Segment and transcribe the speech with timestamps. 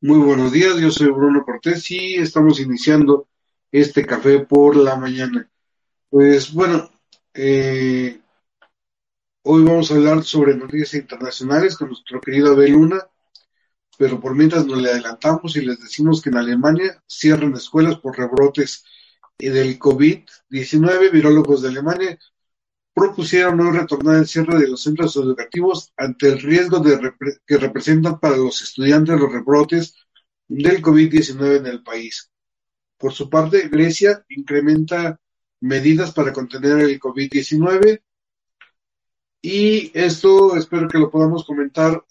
[0.00, 3.26] Muy buenos días, yo soy Bruno Cortés y estamos iniciando
[3.72, 5.50] este café por la mañana.
[6.08, 6.88] Pues bueno,
[7.34, 8.20] eh,
[9.42, 13.08] hoy vamos a hablar sobre noticias internacionales con nuestro querido Abel Luna,
[13.98, 18.16] pero por mientras nos le adelantamos y les decimos que en Alemania cierran escuelas por
[18.16, 18.84] rebrotes
[19.36, 21.10] del COVID-19.
[21.10, 22.16] Virólogos de Alemania
[22.98, 27.12] propusieron no retornar el cierre de los centros educativos ante el riesgo de
[27.46, 29.94] que representan para los estudiantes los rebrotes
[30.48, 32.32] del COVID-19 en el país.
[32.96, 35.20] Por su parte, Grecia incrementa
[35.60, 38.02] medidas para contener el COVID-19
[39.40, 42.04] y esto espero que lo podamos comentar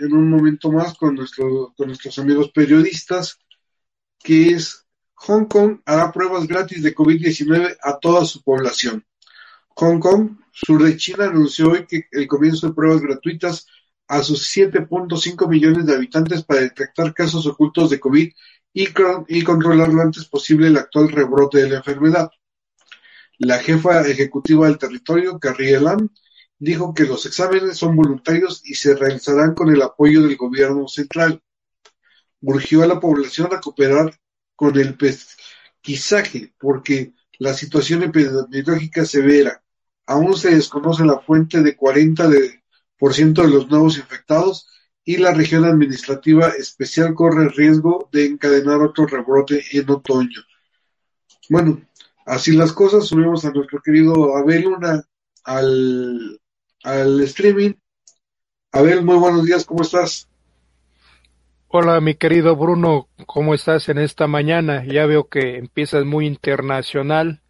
[0.00, 3.38] en un momento más con, nuestro, con nuestros amigos periodistas,
[4.18, 4.84] que es
[5.14, 9.04] Hong Kong hará pruebas gratis de COVID-19 a toda su población.
[9.76, 13.66] Hong Kong, sur de China, anunció hoy que el comienzo de pruebas gratuitas
[14.08, 18.30] a sus 7.5 millones de habitantes para detectar casos ocultos de COVID
[18.74, 22.30] y, controlar lo antes posible el actual rebrote de la enfermedad.
[23.38, 26.08] La jefa ejecutiva del territorio, Carrie Lam,
[26.58, 31.42] dijo que los exámenes son voluntarios y se realizarán con el apoyo del gobierno central.
[32.40, 34.14] Urgió a la población a cooperar
[34.54, 39.62] con el pesquisaje porque la situación epidemiológica severa
[40.06, 42.28] Aún se desconoce la fuente de cuarenta
[42.98, 44.68] por ciento de los nuevos infectados
[45.04, 50.42] y la región administrativa especial corre riesgo de encadenar otro rebrote en otoño.
[51.48, 51.80] Bueno,
[52.26, 55.04] así las cosas, subimos a nuestro querido Abel Luna
[55.44, 56.40] al,
[56.84, 57.72] al streaming.
[58.72, 60.28] Abel, muy buenos días, ¿cómo estás?
[61.74, 64.84] Hola, mi querido Bruno, ¿cómo estás en esta mañana?
[64.84, 67.40] Ya veo que empiezas muy internacional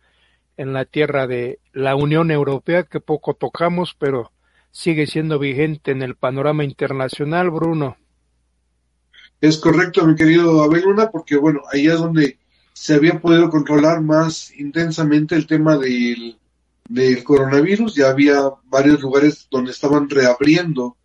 [0.57, 4.31] en la tierra de la Unión Europea que poco tocamos, pero
[4.71, 7.97] sigue siendo vigente en el panorama internacional, Bruno.
[9.41, 12.39] Es correcto, mi querido Abel porque bueno, ahí es donde
[12.75, 17.97] se había podido controlar más intensamente el tema del coronavirus.
[17.97, 20.97] Ya había varios lugares donde estaban reabriendo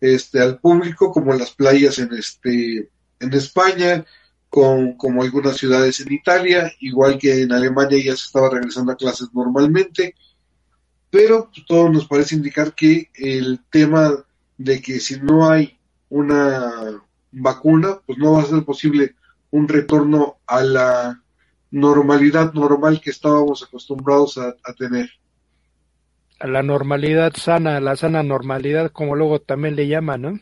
[0.00, 4.04] este al público, como las playas en este en España,
[4.48, 8.96] con, como algunas ciudades en Italia, igual que en Alemania ya se estaba regresando a
[8.96, 10.14] clases normalmente,
[11.10, 14.24] pero pues, todo nos parece indicar que el tema
[14.56, 19.14] de que si no hay una vacuna, pues no va a ser posible
[19.50, 21.22] un retorno a la
[21.70, 25.10] normalidad normal que estábamos acostumbrados a, a tener.
[26.38, 30.40] A la normalidad sana, a la sana normalidad, como luego también le llaman, ¿no?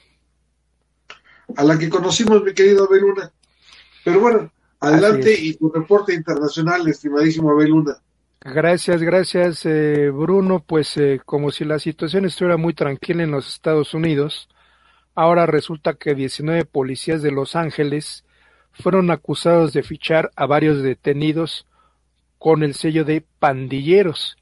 [1.56, 3.30] A la que conocimos, mi querido Beluna.
[4.04, 7.96] Pero bueno, adelante y tu reporte internacional, estimadísimo Abel Luna.
[8.40, 10.62] Gracias, gracias eh, Bruno.
[10.64, 14.48] Pues eh, como si la situación estuviera muy tranquila en los Estados Unidos,
[15.14, 18.24] ahora resulta que 19 policías de Los Ángeles
[18.72, 21.66] fueron acusados de fichar a varios detenidos
[22.38, 24.36] con el sello de pandilleros.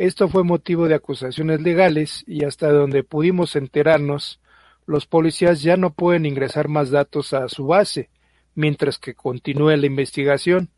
[0.00, 4.40] Esto fue motivo de acusaciones legales y hasta donde pudimos enterarnos,
[4.86, 8.08] los policías ya no pueden ingresar más datos a su base
[8.54, 10.70] mientras que continúe la investigación.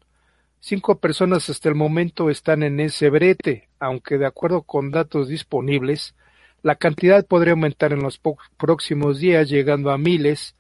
[0.59, 6.17] Cinco personas hasta el momento están en ese brete, aunque de acuerdo con datos disponibles,
[6.65, 8.21] la cantidad podría aumentar en los
[8.57, 10.57] próximos días, llegando a miles,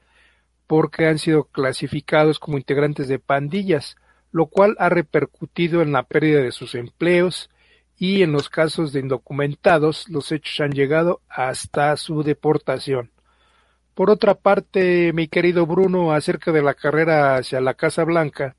[0.69, 3.97] porque han sido clasificados como integrantes de pandillas,
[4.31, 7.51] lo cual ha repercutido en la pérdida de sus empleos
[7.99, 13.11] y en los casos de indocumentados los hechos han llegado hasta su deportación.
[13.95, 18.57] Por otra parte, mi querido Bruno, acerca de la carrera hacia la Casa Blanca,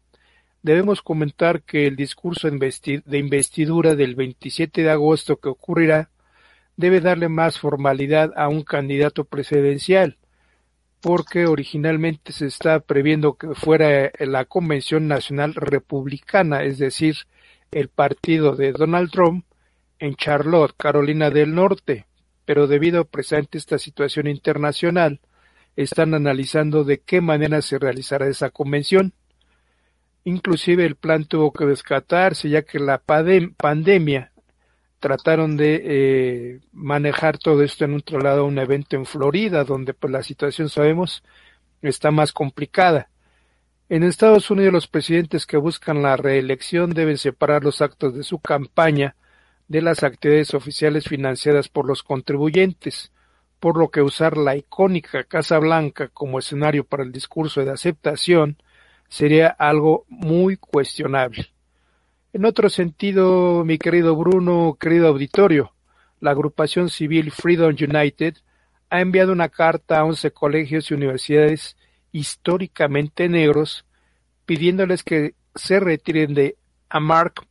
[0.61, 6.09] debemos comentar que el discurso de investidura del 27 de agosto que ocurrirá
[6.77, 10.17] debe darle más formalidad a un candidato presidencial,
[11.01, 17.15] porque originalmente se está previendo que fuera la Convención Nacional Republicana, es decir,
[17.73, 19.45] el partido de Donald Trump,
[19.99, 22.05] en Charlotte, Carolina del Norte
[22.45, 25.19] pero debido a presente esta situación internacional,
[25.75, 29.13] están analizando de qué manera se realizará esa convención.
[30.25, 34.31] Inclusive el plan tuvo que descartarse ya que la pandemia
[34.99, 40.11] trataron de eh, manejar todo esto en un lado un evento en Florida, donde pues
[40.11, 41.23] la situación sabemos
[41.81, 43.09] está más complicada.
[43.89, 48.39] En Estados Unidos los presidentes que buscan la reelección deben separar los actos de su
[48.39, 49.15] campaña
[49.67, 53.11] de las actividades oficiales financiadas por los contribuyentes,
[53.59, 58.57] por lo que usar la icónica Casa Blanca como escenario para el discurso de aceptación
[59.09, 61.53] sería algo muy cuestionable.
[62.31, 65.73] En otro sentido, mi querido Bruno, querido auditorio,
[66.19, 68.37] la agrupación civil Freedom United
[68.89, 71.75] ha enviado una carta a once colegios y universidades
[72.13, 73.85] históricamente negros,
[74.45, 76.55] pidiéndoles que se retiren de
[76.87, 77.45] Amark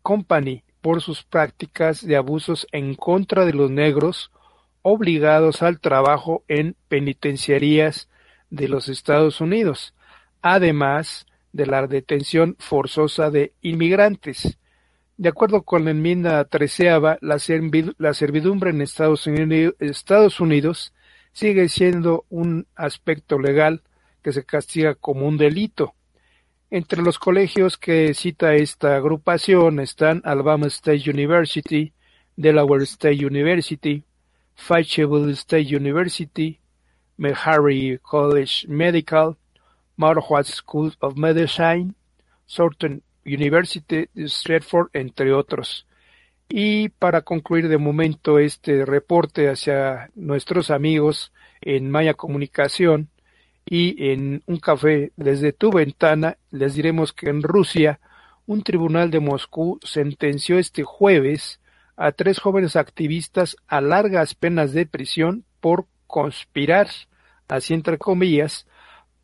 [0.00, 4.30] Company por sus prácticas de abusos en contra de los negros
[4.82, 8.08] obligados al trabajo en penitenciarías
[8.48, 9.94] de los Estados Unidos,
[10.40, 14.56] además de la detención forzosa de inmigrantes.
[15.16, 19.26] De acuerdo con la enmienda treceava, la, servidumbre en Estados
[20.40, 20.94] Unidos,
[21.32, 23.82] sigue siendo un aspecto legal
[24.22, 25.94] que se castiga como un delito.
[26.70, 31.92] Entre los colegios que cita esta agrupación están Alabama State University,
[32.36, 34.04] Delaware State University,
[34.54, 36.60] Fayetteville State University,
[37.16, 39.36] Meharry College Medical,
[39.96, 41.94] Marquardt School of Medicine,
[42.46, 45.86] Southern University de Stratford, entre otros.
[46.50, 53.08] Y para concluir de momento este reporte hacia nuestros amigos en Maya Comunicación
[53.64, 58.00] y en un café desde tu ventana, les diremos que en Rusia
[58.46, 61.60] un tribunal de Moscú sentenció este jueves
[61.96, 66.88] a tres jóvenes activistas a largas penas de prisión por conspirar
[67.50, 68.66] así entre comillas,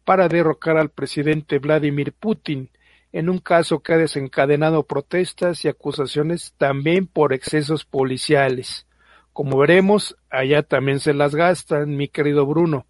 [0.05, 2.71] para derrocar al presidente Vladimir Putin,
[3.17, 8.87] en un caso que ha desencadenado protestas y acusaciones también por excesos policiales.
[9.33, 12.85] Como veremos, allá también se las gastan, mi querido Bruno.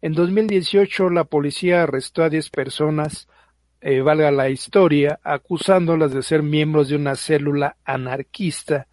[0.00, 3.28] En 2018 la policía arrestó a 10 personas,
[3.82, 8.86] eh, valga la historia, acusándolas de ser miembros de una célula anarquista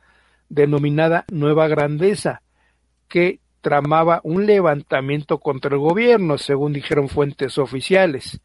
[0.50, 2.42] denominada Nueva Grandeza,
[3.08, 8.42] que tramaba un levantamiento contra el gobierno, según dijeron fuentes oficiales.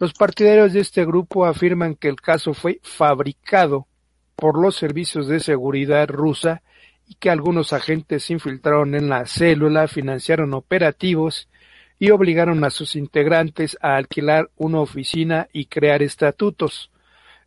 [0.00, 3.86] Los partidarios de este grupo afirman que el caso fue fabricado
[4.34, 6.62] por los servicios de seguridad rusa
[7.06, 11.50] y que algunos agentes se infiltraron en la célula, financiaron operativos
[11.98, 16.90] y obligaron a sus integrantes a alquilar una oficina y crear estatutos.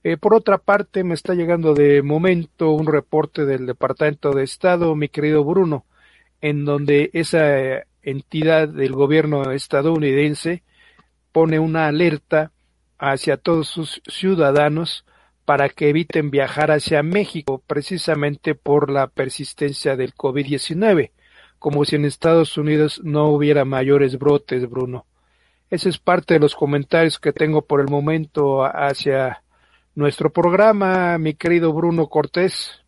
[0.03, 4.95] Eh, por otra parte, me está llegando de momento un reporte del Departamento de Estado,
[4.95, 5.85] mi querido Bruno,
[6.39, 10.61] en donde esa entidad del gobierno estadounidense
[11.33, 12.51] pone una alerta
[12.97, 15.03] hacia todos sus ciudadanos
[15.43, 21.11] para que eviten viajar hacia México precisamente por la persistencia del COVID-19,
[21.59, 25.05] como si en Estados Unidos no hubiera mayores brotes, Bruno.
[25.69, 29.43] Ese es parte de los comentarios que tengo por el momento hacia
[29.95, 32.79] nuestro programa, mi querido Bruno Cortés.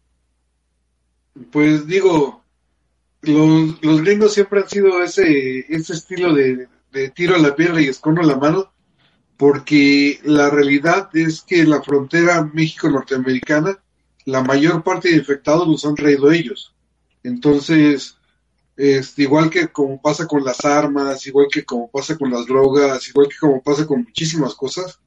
[1.52, 2.42] Pues digo,
[3.22, 6.68] los, los gringos siempre han sido ese, ese estilo de,
[7.14, 8.72] tiro a la piedra y escondo la mano,
[9.38, 13.78] porque la realidad es que la frontera México-Norteamericana,
[14.26, 16.74] la mayor parte de infectados los han traído ellos.
[17.24, 18.18] Entonces,
[18.78, 23.08] es igual que como pasa con las armas, igual que como pasa con las drogas,
[23.10, 25.00] igual que como pasa con muchísimas cosas.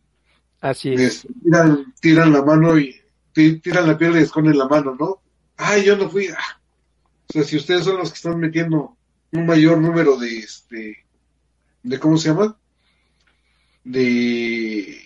[0.61, 1.27] Así es.
[1.43, 3.01] tiran, tiran la mano y
[3.33, 5.21] tiran la piedra y esconden la mano, ¿no?
[5.57, 6.29] Ay, yo no fui.
[6.29, 6.61] Ah,
[7.29, 8.97] o sea, si ustedes son los que están metiendo
[9.33, 11.05] un mayor número de, este,
[11.83, 12.57] de ¿cómo se llama?
[13.85, 14.99] De,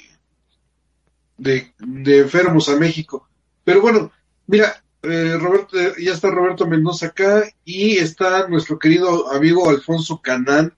[1.36, 1.72] de,
[2.19, 3.28] enfermos a México.
[3.64, 4.10] Pero bueno,
[4.46, 10.74] mira, eh, Roberto, ya está Roberto Mendoza acá y está nuestro querido amigo Alfonso Canán.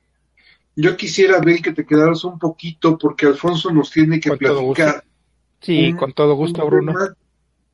[0.77, 5.05] Yo quisiera ver que te quedaras un poquito porque Alfonso nos tiene que platicar.
[5.61, 6.95] Sí, con todo gusto, Bruno.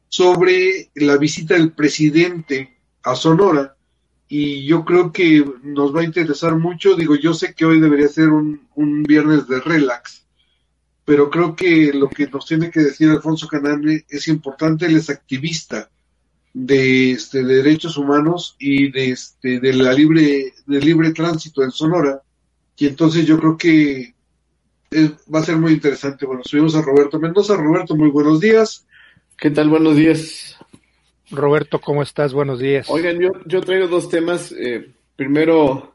[0.09, 3.77] Sobre la visita del presidente a Sonora
[4.33, 6.95] y yo creo que nos va a interesar mucho.
[6.95, 8.61] Digo, yo sé que hoy debería ser un,
[9.03, 10.25] viernes de relax,
[11.05, 14.87] pero creo que lo que nos tiene que decir Alfonso Canane es importante.
[14.87, 15.91] Él es activista
[16.55, 22.23] de, este, derechos humanos y de, este, de la libre, de libre tránsito en Sonora.
[22.77, 24.15] Y entonces yo creo que
[25.35, 26.25] va a ser muy interesante.
[26.25, 27.57] Bueno, subimos a Roberto Mendoza.
[27.57, 28.87] Roberto, muy buenos días.
[29.37, 29.71] ¿Qué tal?
[29.71, 30.57] Buenos días.
[31.31, 32.33] Roberto, ¿cómo estás?
[32.33, 32.89] Buenos días.
[32.91, 34.53] Oigan, yo, yo traigo dos temas.
[34.53, 35.95] Eh, primero,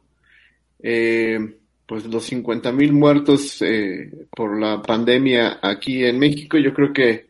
[0.81, 1.39] eh,
[1.85, 6.57] pues los 50 mil muertos eh, por la pandemia aquí en México.
[6.57, 7.27] Yo creo que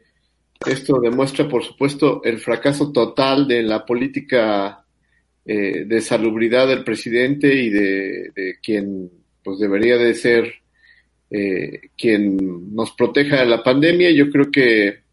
[0.65, 4.81] esto demuestra, por supuesto, el fracaso total de la política
[5.47, 9.12] de salubridad del presidente y de, de, quien
[9.43, 10.51] pues debería de ser
[11.95, 14.09] quien nos proteja de la pandemia.
[14.09, 15.04] Yo creo que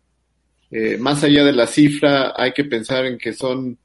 [0.75, 3.77] eh, más allá de la cifra, hay que pensar en que son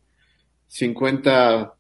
[0.68, 1.74] 50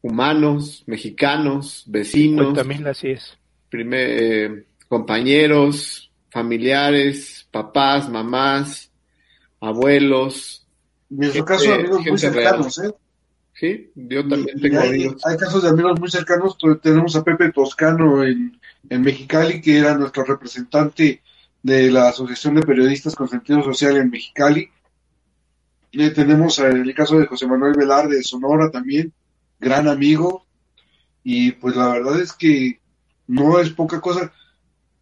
[0.00, 2.54] humanos, mexicanos, vecinos.
[2.54, 3.36] También así es.
[3.70, 8.90] Eh, compañeros, familiares, papás, mamás,
[9.60, 10.66] abuelos.
[11.10, 12.94] En su caso, amigos muy cercanos, ¿eh?
[13.52, 16.56] Sí, yo también tengo hay, Hay casos de amigos muy cercanos.
[16.80, 18.58] Tenemos a Pepe Toscano en,
[18.88, 21.20] en Mexicali, que era nuestro representante
[21.62, 24.68] de la Asociación de Periodistas con Sentido Social en Mexicali.
[25.92, 29.12] Eh, tenemos el caso de José Manuel Velar de Sonora también,
[29.58, 30.46] gran amigo.
[31.22, 32.80] Y pues la verdad es que
[33.26, 34.32] no es poca cosa.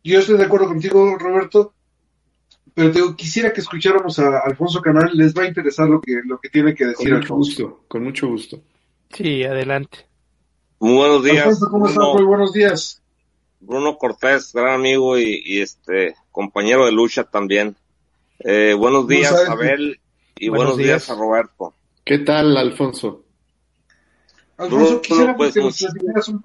[0.02, 1.74] Yo estoy de acuerdo contigo, Roberto,
[2.74, 6.38] pero te quisiera que escucháramos a Alfonso Canal, les va a interesar lo que, lo
[6.38, 7.10] que tiene que decir.
[7.10, 8.60] Con mucho gusto, con mucho gusto.
[9.10, 10.06] Sí, adelante.
[10.80, 11.38] Muy buenos días.
[11.46, 12.04] Alfonso, ¿cómo estás?
[12.14, 13.02] Muy buenos días.
[13.60, 17.74] Bruno Cortés, gran amigo y, este compañero de lucha también.
[18.38, 19.98] Eh, buenos días, Abel,
[20.36, 21.10] y buenos, días.
[21.10, 21.74] a Roberto.
[22.04, 23.24] ¿Qué tal, Alfonso?
[24.56, 26.40] Alfonso, quisiera pues, que nos platicaras un,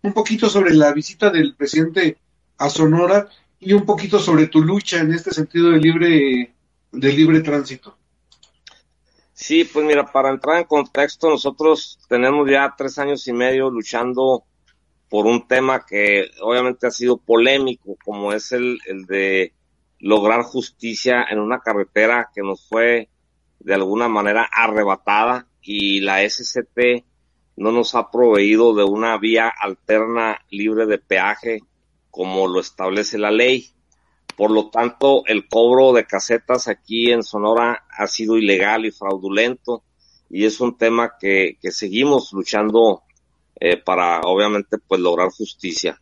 [0.00, 2.16] un poquito sobre la visita del presidente
[2.56, 3.28] a Sonora
[3.60, 6.54] y un poquito sobre tu lucha en este sentido de libre,
[6.90, 7.98] de libre tránsito.
[9.34, 14.44] Sí, pues mira, para entrar en contexto, nosotros tenemos ya tres años y medio luchando
[15.14, 19.52] por un tema que obviamente ha sido polémico, como es el, el de
[20.00, 23.10] lograr justicia en una carretera que nos fue
[23.60, 27.04] de alguna manera arrebatada y la SCT
[27.54, 31.60] no nos ha proveído de una vía alterna libre de peaje
[32.10, 33.68] como lo establece la ley.
[34.36, 39.84] Por lo tanto, el cobro de casetas aquí en Sonora ha sido ilegal y fraudulento
[40.28, 43.04] y es un tema que, que seguimos luchando
[43.66, 45.98] eh, para, obviamente, pues lograr justicia.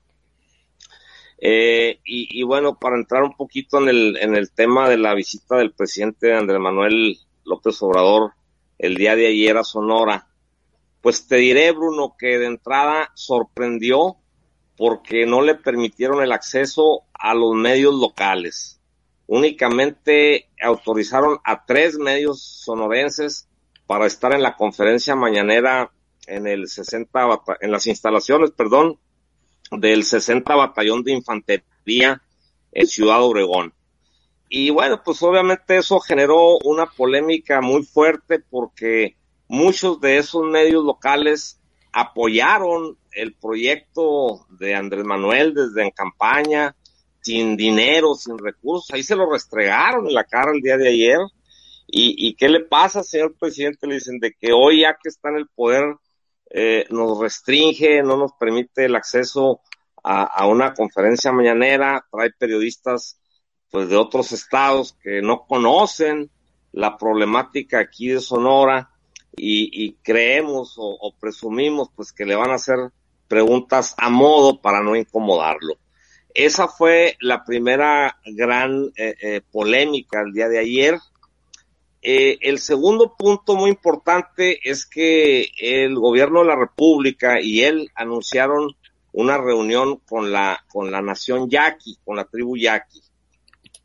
[1.39, 5.15] Eh, y, y, bueno, para entrar un poquito en el, en el tema de la
[5.15, 8.33] visita del presidente Andrés Manuel López Obrador
[8.79, 10.27] el día de ayer a Sonora,
[11.03, 14.17] pues te diré, Bruno, que de entrada sorprendió
[14.77, 18.81] porque no le permitieron el acceso a los medios locales.
[19.29, 23.49] Únicamente autorizaron a tres medios sonorenses
[23.87, 25.93] para estar en la conferencia mañanera
[26.27, 28.99] en el 60 en las instalaciones, perdón,
[29.71, 32.23] del 60 Batallón de Infantería
[32.73, 33.73] en Ciudad Obregón.
[34.49, 39.17] Y bueno, pues obviamente eso generó una polémica muy fuerte porque
[39.49, 41.59] muchos de esos medios locales
[41.93, 46.75] apoyaron el proyecto de Andrés Manuel desde en campaña,
[47.21, 51.19] sin dinero, sin recursos, ahí se lo restregaron en la cara el día de ayer.
[51.87, 53.87] ¿Y, y qué le pasa, señor presidente?
[53.87, 55.97] Le dicen de que hoy ya que está en el poder
[56.55, 59.61] eh, nos restringe, no nos permite el acceso
[60.05, 63.19] a, a, una conferencia mañanera, trae periodistas
[63.71, 66.31] pues de otros estados que no conocen
[66.73, 68.91] la problemática aquí de Sonora
[69.37, 72.77] y, y creemos o, presumimos pues que le van a hacer
[73.29, 75.77] preguntas a modo para no incomodarlo.
[76.35, 80.99] Esa fue la primera gran eh, eh, polémica el día de ayer.
[82.05, 87.91] Eh, el segundo punto muy importante es que el gobierno de la República y él
[87.95, 88.75] anunciaron
[89.13, 93.01] una reunión con la, con la nación yaqui, con la tribu yaqui.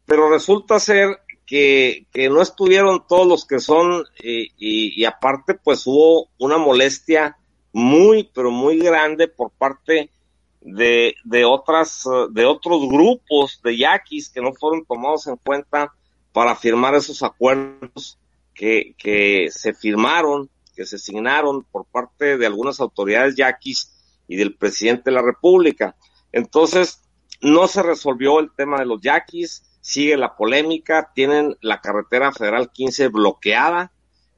[0.05, 5.53] Pero resulta ser que, que no estuvieron todos los que son y, y, y aparte
[5.53, 7.37] pues hubo una molestia
[7.71, 10.09] muy, pero muy grande por parte
[10.61, 15.93] de, de otras, de otros grupos de yaquis que no fueron tomados en cuenta
[16.37, 18.19] para firmar esos acuerdos
[18.53, 23.91] que, se firmaron, que se signaron por parte de algunas autoridades yaquis
[24.27, 25.95] y del presidente de la República.
[26.31, 27.01] Entonces,
[27.41, 32.69] no se resolvió el tema de los yaquis, sigue la polémica, tienen la carretera federal
[32.71, 33.91] 15 bloqueada,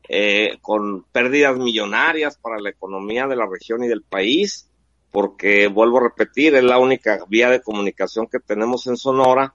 [0.08, 4.70] eh, con pérdidas millonarias para la economía de la región y del país,
[5.12, 9.54] porque vuelvo a repetir, es la única vía de comunicación que tenemos en Sonora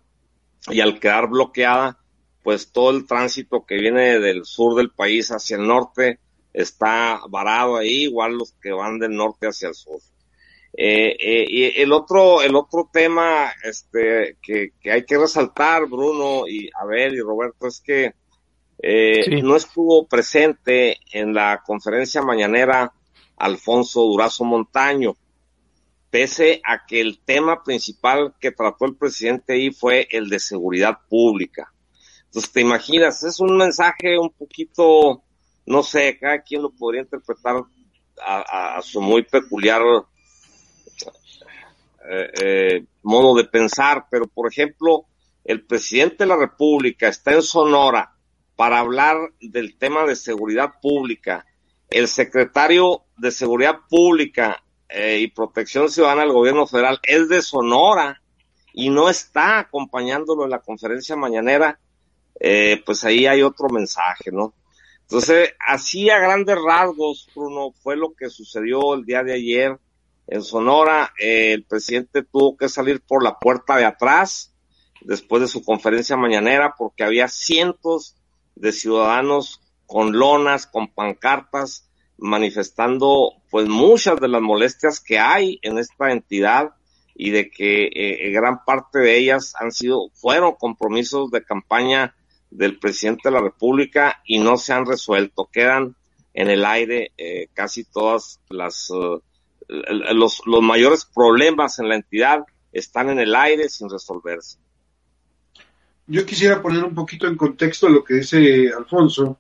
[0.69, 2.04] y al quedar bloqueada,
[2.45, 6.21] pues todo el tránsito que viene del sur del país hacia el norte
[6.53, 9.99] está varado ahí, igual los que van del norte hacia el sur.
[10.77, 16.47] Eh, eh, y el otro, el otro tema, este, que, que hay que resaltar, Bruno
[16.47, 18.13] y Abel y Roberto, es que
[18.79, 19.43] eh, sí.
[19.43, 22.93] No estuvo presente en la conferencia mañanera
[23.37, 25.17] Alfonso Durazo Montaño,
[26.11, 30.99] pese a que el tema principal que trató el presidente ahí fue el de seguridad
[31.09, 31.73] pública.
[32.35, 35.23] Entonces, te imaginas, es un mensaje un poquito,
[35.67, 37.63] no sé, cada quien lo podría interpretar
[38.27, 39.81] a, su muy peculiar
[42.11, 45.05] eh, eh, modo de pensar, pero por ejemplo,
[45.45, 48.17] el presidente de la República está en Sonora
[48.57, 51.47] para hablar del tema de seguridad pública.
[51.89, 58.21] El secretario de Seguridad Pública eh, y Protección Ciudadana del Gobierno Federal es de Sonora
[58.73, 61.79] y no está acompañándolo en la conferencia mañanera,
[62.41, 64.55] eh, pues ahí hay otro mensaje, ¿no?
[65.03, 69.79] Entonces, así a grandes rasgos, Bruno, fue lo que sucedió el día de ayer
[70.27, 71.13] en Sonora.
[71.19, 74.53] el presidente tuvo que salir por la puerta de atrás
[75.03, 78.17] después de su conferencia mañanera porque había cientos
[78.55, 85.79] de ciudadanos con lonas, con pancartas, manifestando pues muchas de las molestias que hay en
[85.79, 86.71] esta entidad
[87.15, 92.15] y de que eh, gran parte de ellas han sido, fueron compromisos de campaña
[92.55, 95.49] del presidente de la República y no se han resuelto.
[95.53, 95.95] Quedan
[96.33, 99.21] en el aire eh, casi todas las eh,
[100.15, 104.59] los, los mayores problemas en la entidad están en el aire sin resolverse.
[106.07, 109.39] Yo quisiera poner un poquito en contexto lo que dice Alfonso.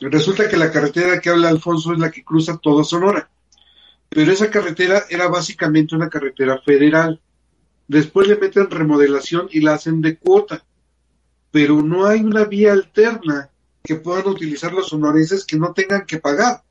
[0.00, 3.28] Resulta que la carretera que habla Alfonso es la que cruza toda Sonora,
[4.08, 7.20] pero esa carretera era básicamente una carretera federal.
[7.86, 10.64] Después le meten remodelación y la hacen de cuota
[11.50, 13.50] pero no hay una vía alterna
[13.82, 16.62] que puedan utilizar los sonorenses que no tengan que pagar.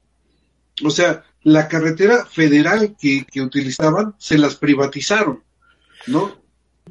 [0.83, 5.43] O sea, la carretera federal que, utilizaban se las privatizaron,
[6.07, 6.37] ¿no?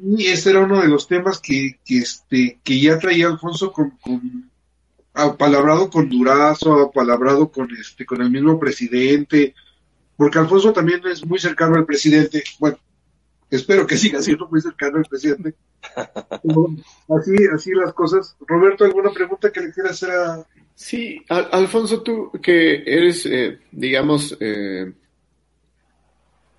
[0.01, 3.91] Y ese era uno de los temas que, que, este, que ya traía Alfonso con,
[4.01, 4.49] con
[5.13, 9.55] apalabrado con Durazo, apalabrado con este, con el mismo presidente,
[10.15, 12.77] porque Alfonso también es muy cercano al presidente, bueno,
[13.49, 15.55] espero que siga siendo muy cercano al presidente,
[17.09, 18.35] así, así las cosas.
[18.41, 20.45] Roberto, ¿alguna pregunta que le quieras hacer a...
[20.75, 24.93] Sí, Alfonso, tú que eres, eh, digamos, eh,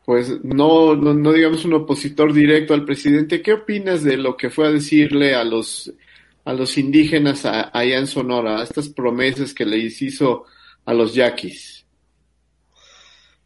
[0.04, 4.66] pues no, no, digamos un opositor directo al presidente, ¿qué opinas de lo que fue
[4.66, 5.92] a decirle a los,
[6.44, 10.46] a los indígenas allá en Sonora, estas promesas que les hizo
[10.84, 11.86] a los yaquis?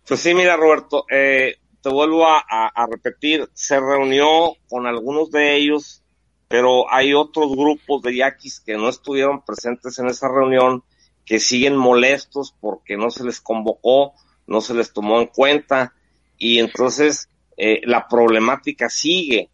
[0.07, 6.03] Pues sí, mira, Roberto, eh, te vuelvo a, repetir, se reunió con algunos de ellos,
[6.49, 10.85] pero hay otros grupos de yaquis que no estuvieron presentes en esa reunión,
[11.25, 14.13] que siguen molestos porque no se les convocó,
[14.47, 15.95] no se les tomó en cuenta,
[16.39, 19.49] y entonces eh, la problemática sigue.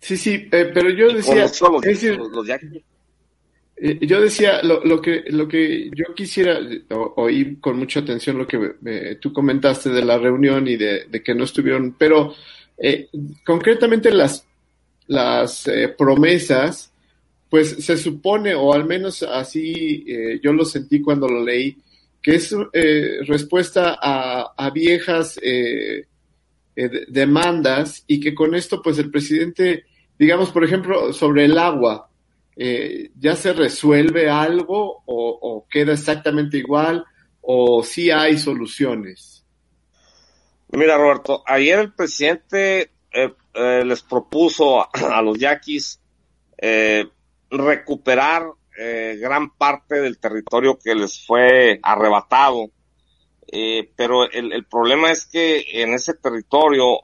[0.00, 2.82] Sí, sí, eh, pero yo decía, los yaquis,
[3.80, 6.58] eh, yo decía, lo, lo, que, lo que yo quisiera
[7.16, 11.34] oír con mucha atención lo que eh, tú comentaste de la reunión y de, que
[11.34, 12.34] no estuvieron, pero
[12.76, 13.08] eh,
[13.44, 14.46] concretamente las,
[15.06, 16.92] las promesas,
[17.48, 20.04] pues se supone, o al menos así
[20.42, 21.78] yo lo sentí cuando lo leí,
[22.20, 22.54] que es
[23.26, 25.40] respuesta a, a viejas
[27.08, 29.84] demandas y que con esto pues el presidente,
[30.18, 32.08] digamos por ejemplo, sobre el agua,
[32.60, 37.04] eh, ya se resuelve algo o, queda exactamente igual
[37.40, 39.46] o si hay soluciones?
[40.72, 44.90] Mira, Roberto, ayer el presidente eh, eh, les propuso a,
[45.22, 46.00] los yaquis
[47.50, 48.50] recuperar
[49.20, 52.70] gran parte del territorio que les fue arrebatado.
[53.96, 57.00] pero el, el, problema es que en ese territorio,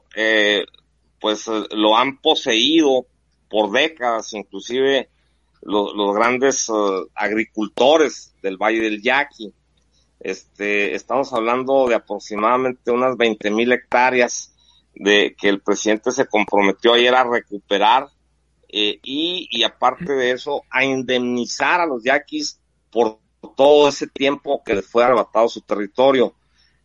[1.19, 3.07] pues lo han poseído
[3.49, 5.09] por décadas, inclusive
[5.65, 9.51] los, grandes uh, agricultores del Valle del Yaqui.
[10.19, 14.53] Este, estamos hablando de aproximadamente unas 20 mil hectáreas
[14.93, 18.07] de que el presidente se comprometió ayer a recuperar
[18.69, 22.59] eh, y, y aparte de eso a indemnizar a los yaquis
[22.91, 23.19] por
[23.57, 26.35] todo ese tiempo que les fue arrebatado su territorio.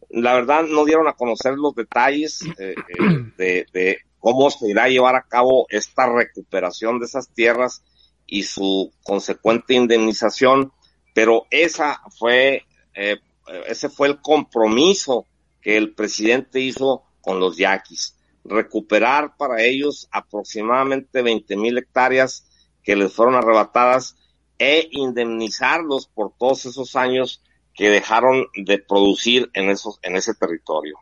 [0.08, 2.74] La verdad no dieron a conocer los detalles eh, eh,
[3.36, 7.82] de, de, cómo se irá a llevar a cabo esta recuperación de esas tierras
[8.30, 10.72] y su consecuente indemnización,
[11.12, 12.64] pero esa fue,
[12.94, 13.18] eh,
[13.66, 15.26] ese fue el compromiso
[15.60, 22.46] que el presidente hizo con los yaquis, recuperar para ellos aproximadamente 20 mil hectáreas
[22.84, 24.16] que les fueron arrebatadas
[24.58, 27.42] e indemnizarlos por todos esos años
[27.74, 30.96] que dejaron de producir en esos en ese territorio.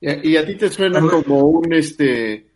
[0.00, 2.48] ¿Y a, ti te suena como un este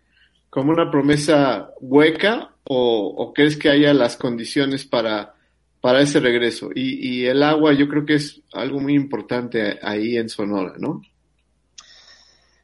[0.52, 5.34] como una promesa hueca o, crees que haya las condiciones para,
[5.80, 6.68] para ese regreso?
[6.74, 11.00] Y, el agua yo creo que es algo muy importante ahí en Sonora, ¿no?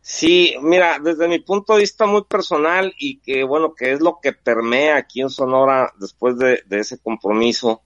[0.02, 4.18] Sí, mira, desde mi punto de vista muy personal y que bueno, que es lo
[4.22, 7.80] que permea aquí en Sonora después de, de ese compromiso,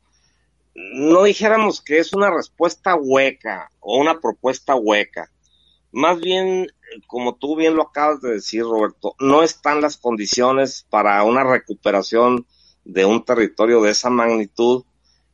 [0.75, 5.31] no dijéramos que es una respuesta hueca o una propuesta hueca.
[5.93, 6.69] Más bien
[7.07, 12.47] como tú bien lo acabas de decir, Roberto, no están las condiciones para una recuperación
[12.85, 14.85] de un territorio de esa magnitud.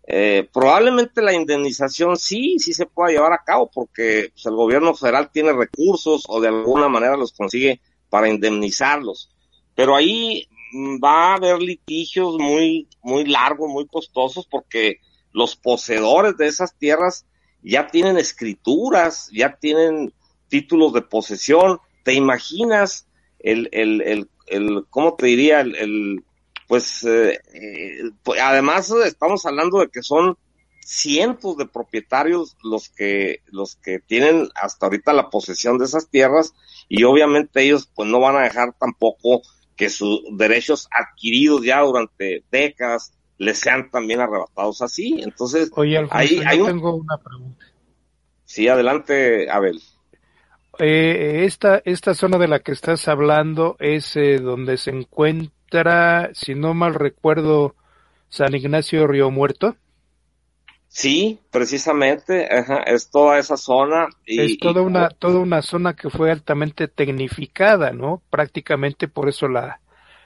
[0.06, 4.94] Eh, probablemente la indemnización sí, sí se pueda llevar a cabo porque pues, el gobierno
[4.94, 9.30] federal tiene recursos o de alguna manera los consigue para indemnizarlos.
[9.74, 15.00] Pero ahí mm, va a haber litigios muy, muy largos, muy costosos porque
[15.32, 17.26] los poseedores de esas tierras
[17.62, 20.12] ya tienen escrituras, ya tienen
[20.48, 21.78] títulos de posesión.
[22.04, 23.06] ¿Te imaginas
[23.38, 25.60] el, el, el, el ¿cómo te diría?
[25.60, 26.24] El,
[26.66, 30.36] pues, eh, eh, pues, además estamos hablando de que son
[30.80, 36.54] cientos de propietarios los que, los que tienen hasta ahorita la posesión de esas tierras
[36.88, 39.42] y obviamente ellos pues no van a dejar tampoco
[39.76, 45.20] que sus derechos adquiridos ya durante décadas les sean también arrebatados así.
[45.22, 47.64] Entonces, Oye, ahí, yo tengo una pregunta.
[48.44, 49.80] Sí, adelante, Abel.
[50.78, 56.54] Eh, esta, esta zona de la que estás hablando es eh, donde se encuentra, si
[56.54, 57.74] no mal recuerdo,
[58.28, 59.76] San Ignacio Río Muerto.
[60.88, 62.48] Sí, precisamente,
[62.86, 64.08] es toda esa zona.
[64.24, 68.22] Y, es toda una, toda una zona que fue altamente tecnificada, ¿no?
[68.30, 69.80] Prácticamente por eso la,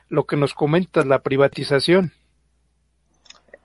[0.08, 2.12] lo que nos comentas, la privatización.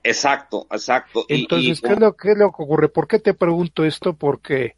[0.02, 1.26] Exacto, exacto.
[1.28, 2.88] Entonces, ¿qué, es lo, ¿qué es lo que ocurre?
[2.88, 4.14] ¿Por qué te pregunto esto?
[4.14, 4.77] Porque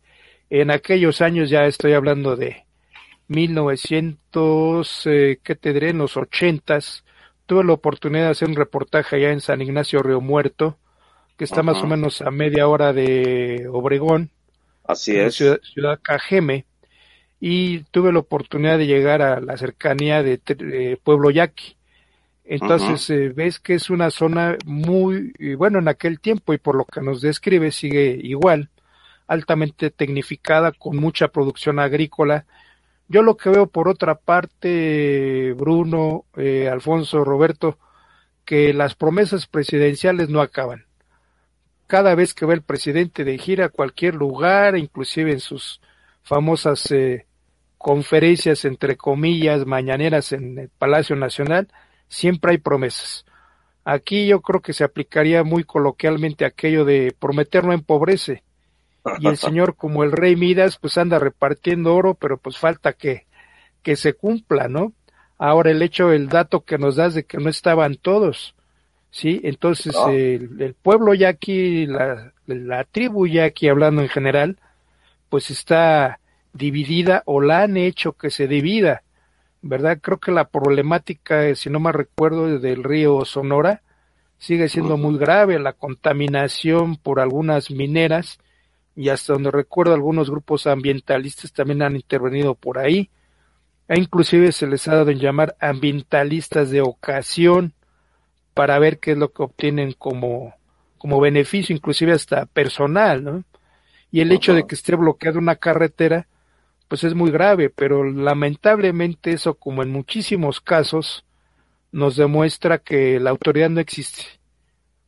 [0.49, 2.65] en aquellos años, ya estoy hablando de
[3.27, 5.89] 1900, eh, ¿qué te diré?
[5.89, 7.03] En los ochentas,
[7.45, 10.77] tuve la oportunidad de hacer un reportaje allá en San Ignacio Río Muerto,
[11.38, 14.31] que está más o menos a media hora de Obregón.
[14.83, 15.35] Así es.
[15.35, 16.65] Ciudad, ciudad, Cajeme.
[17.39, 21.77] Y tuve la oportunidad de llegar a la cercanía de Pueblo Yaqui.
[22.49, 26.83] Entonces eh, ves que es una zona muy, bueno, en aquel tiempo y por lo
[26.83, 28.71] que nos describe sigue igual,
[29.30, 32.46] altamente tecnificada, con mucha producción agrícola.
[33.08, 37.78] Yo lo que veo por otra parte, Bruno, eh, Alfonso, Roberto,
[38.44, 40.89] que las promesas presidenciales no acaban
[41.89, 45.82] cada vez que va el presidente de gira a cualquier lugar, inclusive en sus
[46.22, 47.26] famosas eh,
[47.80, 51.68] conferencias, entre comillas, mañaneras en el Palacio Nacional,
[52.08, 53.26] siempre hay promesas.
[53.84, 58.44] Aquí yo creo que se aplicaría muy coloquialmente aquello de prometer no empobrece.
[59.19, 63.26] Y el señor, como el rey Midas, pues anda repartiendo oro, pero pues falta que,
[63.82, 64.93] que se cumpla, ¿no?
[65.38, 68.56] Ahora el hecho, el dato que nos das de que no estaban todos,
[69.10, 69.39] ¿sí?
[69.43, 74.58] Entonces, el, pueblo yaqui, la, la tribu yaqui, hablando en general,
[75.30, 76.19] pues está
[76.54, 79.04] dividida o la han hecho que se divida,
[79.62, 80.00] ¿verdad?
[80.02, 83.82] Creo que la problemática, si no me recuerdo, del río Sonora
[84.38, 88.39] sigue siendo muy grave, la contaminación por algunas mineras
[88.95, 93.10] y hasta donde recuerdo algunos grupos ambientalistas también han intervenido por ahí,
[93.88, 97.73] e inclusive se les ha dado en llamar ambientalistas de ocasión,
[98.54, 100.54] para ver qué es lo que obtienen como,
[100.97, 103.43] como beneficio, inclusive hasta personal, ¿no?
[104.12, 106.28] Y el hecho de que esté bloqueada una carretera,
[106.89, 111.23] pues es muy grave, pero lamentablemente eso, como en muchísimos casos,
[111.93, 114.23] nos demuestra que la autoridad no existe.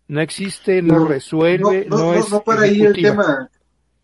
[0.07, 2.31] No existe, no, resuelve, no, no, es.
[2.31, 3.49] No, para ahí el tema,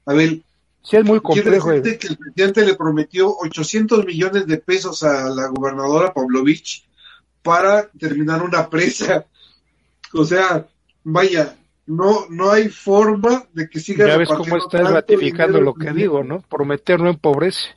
[0.08, 0.40] a ver.
[0.82, 1.70] Sí, es muy complejo.
[1.70, 6.86] que el presidente le prometió 800 millones de pesos a la gobernadora Pavlovich
[7.44, 9.26] para terminar una presa.
[10.14, 10.66] O sea,
[11.04, 14.08] vaya, no, no hay forma de que siga.
[14.08, 16.40] Ya ves cómo estás ratificando lo que digo, ¿no?
[16.40, 17.76] Prometer no empobrece.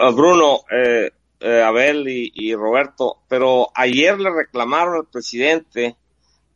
[0.00, 5.96] Ah, Bruno, eh, eh, Abel y, Roberto, pero ayer le reclamaron al presidente,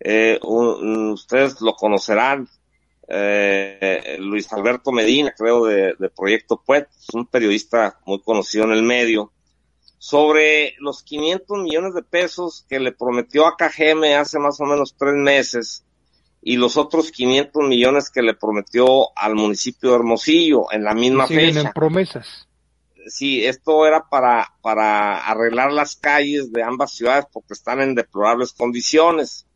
[0.00, 2.48] eh, ustedes lo conocerán,
[4.18, 9.33] Luis Alberto Medina, creo, de, de Proyecto Puet, un periodista muy conocido en el medio,
[9.99, 14.94] sobre los 500 millones de pesos que le prometió a KGM hace más o menos
[14.97, 15.85] tres meses
[16.40, 21.27] y los otros 500 millones que le prometió al municipio de Hermosillo en la misma
[21.27, 21.61] fecha.
[21.61, 22.47] en promesas.
[23.09, 28.53] Sí, esto era para, para arreglar las calles de ambas ciudades porque están en deplorables
[28.53, 29.47] condiciones.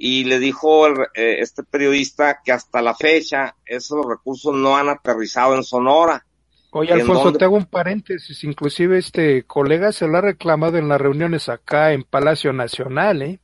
[0.00, 4.88] Y le dijo el, eh, este periodista que hasta la fecha esos recursos no han
[4.88, 6.24] aterrizado en Sonora
[6.70, 8.44] Oye, Alfonso, te hago un paréntesis.
[8.44, 13.40] Inclusive este colega se lo ha reclamado en las reuniones acá en Palacio Nacional, ¿eh?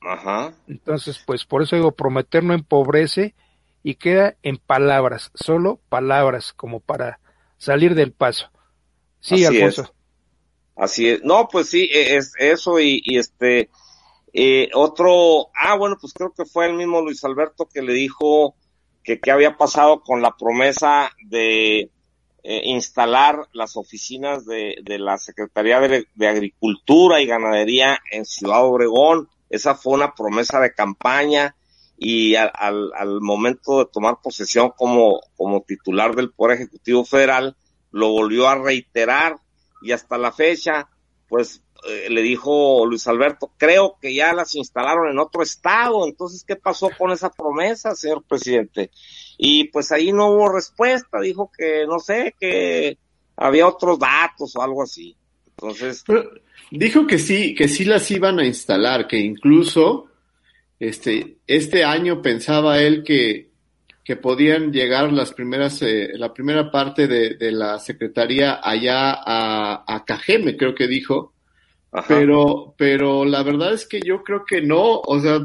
[0.00, 0.54] Ajá.
[0.68, 3.34] Entonces, pues por eso digo, prometer no empobrece
[3.82, 7.18] y queda en palabras, solo palabras, como para
[7.58, 8.50] salir del paso.
[9.18, 9.92] Sí, Alfonso.
[10.76, 11.22] Así es.
[11.24, 13.68] No, pues sí, e, es eso y, este,
[14.32, 18.54] eh, otro, ah, bueno, pues creo que fue el mismo Luis Alberto que le dijo
[19.02, 21.90] que qué había pasado con la promesa de
[22.42, 29.28] eh, instalar las oficinas de, de la Secretaría de, Agricultura y Ganadería en Ciudad Obregón.
[29.48, 31.56] Esa fue una promesa de campaña
[31.98, 37.56] y al, al, momento de tomar posesión como, como titular del Poder Ejecutivo Federal,
[37.90, 39.36] lo volvió a reiterar
[39.82, 40.88] y hasta la fecha,
[41.28, 46.44] pues eh, le dijo Luis Alberto, creo que ya las instalaron en otro estado, entonces,
[46.44, 48.90] ¿qué pasó con esa promesa, señor presidente?
[49.38, 52.98] Y pues ahí no hubo respuesta, dijo que, no sé, que
[53.36, 55.16] había otros datos o algo así.
[55.46, 56.04] Entonces...
[56.70, 60.06] dijo que sí, que sí las iban a instalar, que incluso
[60.78, 63.50] este, este año pensaba él que,
[64.04, 69.84] que podían llegar las primeras, eh, la primera parte de, de, la secretaría allá a,
[69.86, 71.32] a Cajeme, creo que dijo,
[72.06, 75.40] pero, pero la verdad es que yo creo que no, o sea,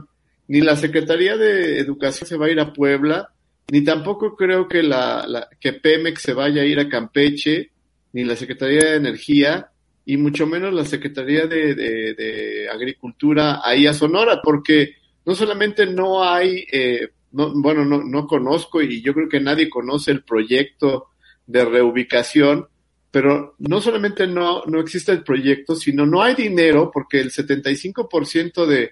[0.48, 3.30] ni la Secretaría de Educación se va a ir a Puebla,
[3.72, 7.72] ni tampoco creo que la, la, que Pemex se vaya a ir a Campeche,
[8.14, 9.70] ni la Secretaría de Energía,
[10.06, 15.88] y mucho menos la Secretaría de, de, de Agricultura ahí a Sonora, porque no solamente
[15.88, 20.24] no hay, eh, no, bueno, no, no conozco y yo creo que nadie conoce el
[20.24, 21.08] proyecto
[21.48, 22.68] de reubicación,
[23.16, 28.66] pero no solamente no, no existe el proyecto, sino no hay dinero porque el 75%
[28.66, 28.92] de,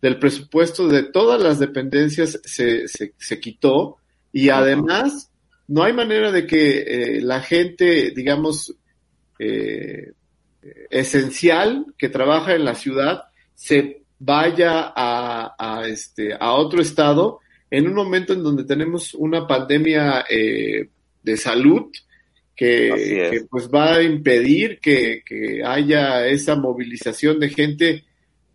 [0.00, 3.96] del presupuesto de todas las dependencias se, se, se quitó
[4.32, 5.32] y además
[5.66, 8.76] no hay manera de que eh, la gente, digamos,
[9.40, 10.12] eh,
[10.88, 13.24] esencial que trabaja en la ciudad
[13.56, 17.40] se vaya a, a, este, a otro estado
[17.72, 20.90] en un momento en donde tenemos una pandemia eh,
[21.24, 21.90] de salud
[22.56, 28.04] que, que, pues va a impedir que, que, haya esa movilización de gente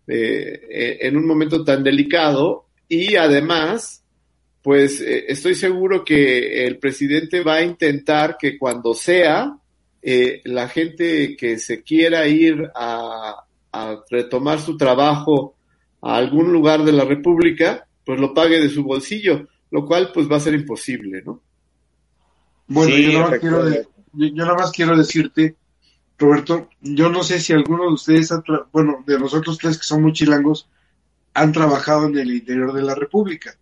[0.06, 4.00] eh, en un momento tan delicado y además
[4.62, 9.56] pues eh, estoy seguro que el presidente va a intentar que cuando sea
[10.02, 15.54] eh, la gente que se quiera ir a, a, retomar su trabajo
[16.02, 20.30] a algún lugar de la República, pues lo pague de su bolsillo, lo cual pues
[20.30, 21.42] va a ser imposible, ¿no?
[22.70, 25.56] Bueno, sí, yo, nada más quiero de, yo, yo nada más quiero decirte,
[26.16, 30.02] Roberto, yo no sé si alguno de ustedes, ha bueno, de nosotros tres que son
[30.02, 30.68] muy chilangos,
[31.34, 33.56] han trabajado en el interior de la República.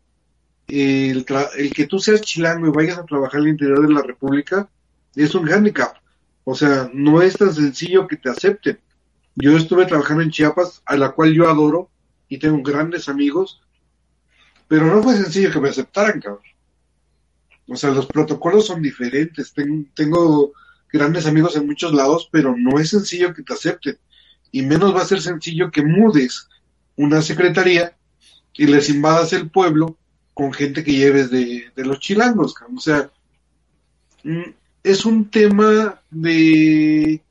[0.67, 1.25] El,
[1.57, 4.69] el, que tú seas chilango y vayas a trabajar en el interior de la República
[5.17, 5.97] es un handicap.
[6.45, 8.79] O sea, no es tan sencillo que te acepten.
[9.37, 11.89] Yo estuve trabajando en Chiapas, a la cual yo adoro
[12.29, 13.63] y tengo grandes amigos,
[14.67, 16.43] pero no fue sencillo que me aceptaran, cabrón.
[17.69, 19.53] O sea, los protocolos son diferentes.
[19.95, 20.53] Tengo,
[20.91, 23.99] grandes amigos en muchos lados, pero no es sencillo que te acepten.
[24.51, 26.49] Y menos va a ser sencillo que mudes
[26.97, 27.95] una secretaría
[28.55, 29.99] y les invadas el pueblo
[30.33, 32.55] con gente que lleves de, de los chilangos.
[32.75, 33.11] O sea,
[34.83, 37.23] es un tema de,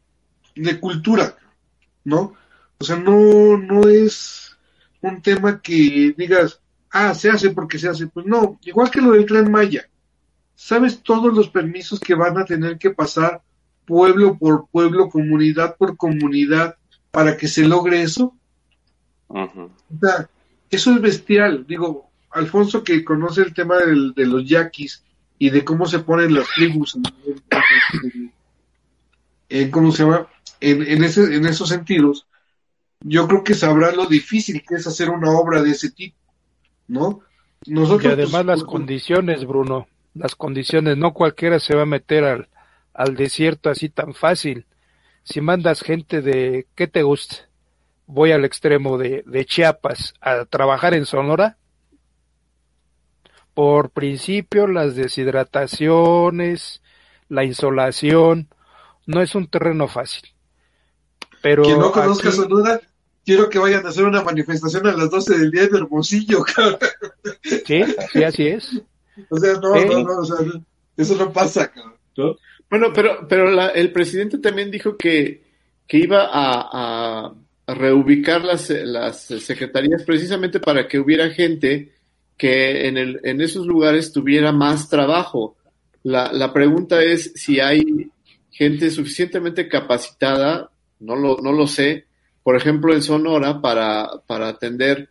[0.56, 1.36] de cultura,
[2.04, 2.36] ¿no?
[2.78, 4.56] O sea, no, no es
[5.02, 8.06] un tema que digas, ah, se hace porque se hace.
[8.06, 9.90] Pues no, igual que lo del tren Maya
[10.60, 13.44] ¿Sabes todos los permisos que van a tener que pasar
[13.86, 16.76] pueblo por pueblo, comunidad por comunidad,
[17.12, 18.34] para que se logre eso?
[19.28, 19.70] Uh -huh.
[19.70, 20.28] O sea,
[20.72, 21.68] eso es bestial.
[21.68, 25.04] Digo, Alfonso que conoce el tema del, de los yaquis
[25.38, 28.34] y de cómo se ponen las tribus, en,
[29.50, 30.28] en, ¿cómo se llama?
[30.60, 32.26] En, en, ese, en esos sentidos,
[33.02, 36.18] yo creo que sabrá lo difícil que es hacer una obra de ese tipo,
[36.88, 37.20] ¿no?
[37.68, 42.24] Nosotros, y además pues, las condiciones, Bruno las condiciones, no cualquiera se va a meter
[42.24, 42.50] al,
[42.94, 44.66] al desierto así tan fácil.
[45.24, 47.50] Si mandas gente de, ¿qué te gusta?
[48.06, 51.58] Voy al extremo de, de Chiapas a trabajar en Sonora.
[53.54, 56.82] Por principio, las deshidrataciones,
[57.28, 58.48] la insolación,
[59.06, 60.30] no es un terreno fácil.
[61.42, 62.38] Pero Quien no conozca aquí...
[62.38, 62.80] Sonora,
[63.26, 66.80] quiero que vayan a hacer una manifestación a las 12 del día de Hermosillo, cabrón.
[67.66, 68.82] Sí, sí, así es.
[69.30, 69.86] O sea, no, ¿Eh?
[69.86, 70.38] no, no, o sea,
[70.96, 71.72] eso no pasa,
[72.16, 72.38] ¿no?
[72.70, 75.42] Bueno, pero, pero la, el presidente también dijo que,
[75.88, 77.32] que iba a,
[77.68, 81.94] a reubicar las, las secretarías precisamente para que hubiera gente
[82.38, 85.56] que en, el, en esos lugares tuviera más trabajo.
[86.04, 88.10] La, la pregunta es si hay
[88.52, 92.06] gente suficientemente capacitada, no lo, no lo sé,
[92.44, 95.10] por ejemplo, en Sonora, para, para atender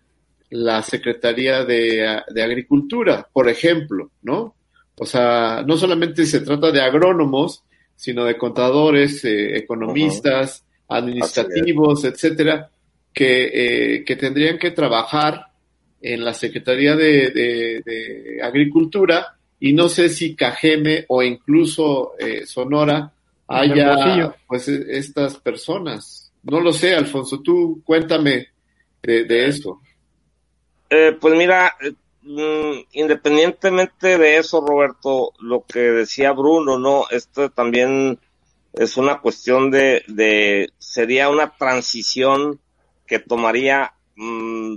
[0.51, 4.55] la Secretaría de, de, Agricultura, por ejemplo, ¿no?
[4.99, 10.99] O sea, no solamente se trata de agrónomos, sino de contadores, eh, economistas, uh -huh.
[10.99, 12.71] administrativos, etcétera,
[13.13, 13.51] que,
[13.97, 15.47] eh, que tendrían que trabajar
[16.01, 22.45] en la Secretaría de, de, de, Agricultura y no sé si Cajeme o incluso eh,
[22.47, 23.13] Sonora
[23.49, 26.31] haya pues estas personas.
[26.43, 28.49] No lo sé, Alfonso, tú cuéntame
[29.03, 29.81] de, de eso.
[30.91, 31.75] Eh, pues mira,
[32.23, 37.07] mm, independientemente de eso, Roberto, lo que decía Bruno, ¿no?
[37.11, 38.19] Esto también
[38.73, 42.61] es una cuestión de, de sería una transición
[43.07, 44.77] que tomaría, mm,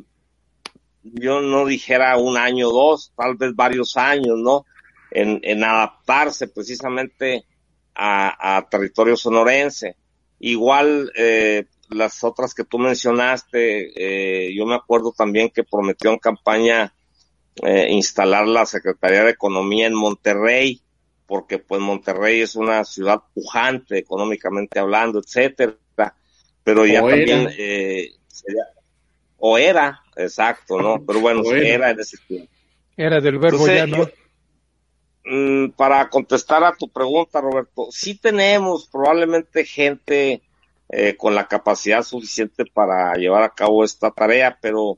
[1.04, 4.66] yo no dijera un año, dos, tal vez varios años, ¿no?
[5.12, 7.46] En, en adaptarse precisamente
[7.96, 9.96] a, a territorio sonorense.
[10.40, 16.20] Igual, eh, las otras que tú mencionaste, eh, yo me acuerdo también que prometió en
[16.20, 16.94] campaña
[17.64, 20.82] eh, instalar la Secretaría de Economía en Monterrey,
[21.26, 25.76] porque pues Monterrey es una ciudad pujante económicamente hablando, etcétera,
[26.64, 28.12] pero ya también eh,
[29.38, 31.04] o era, exacto, ¿no?
[31.08, 31.92] Pero bueno, era.
[31.92, 32.52] en ese tiempo.
[32.96, 34.08] Era del verbo ya, ¿no?
[35.26, 40.42] Mm, para contestar a tu pregunta, Roberto, sí tenemos probablemente gente
[40.90, 44.98] eh, con la capacidad suficiente para llevar a cabo esta tarea, pero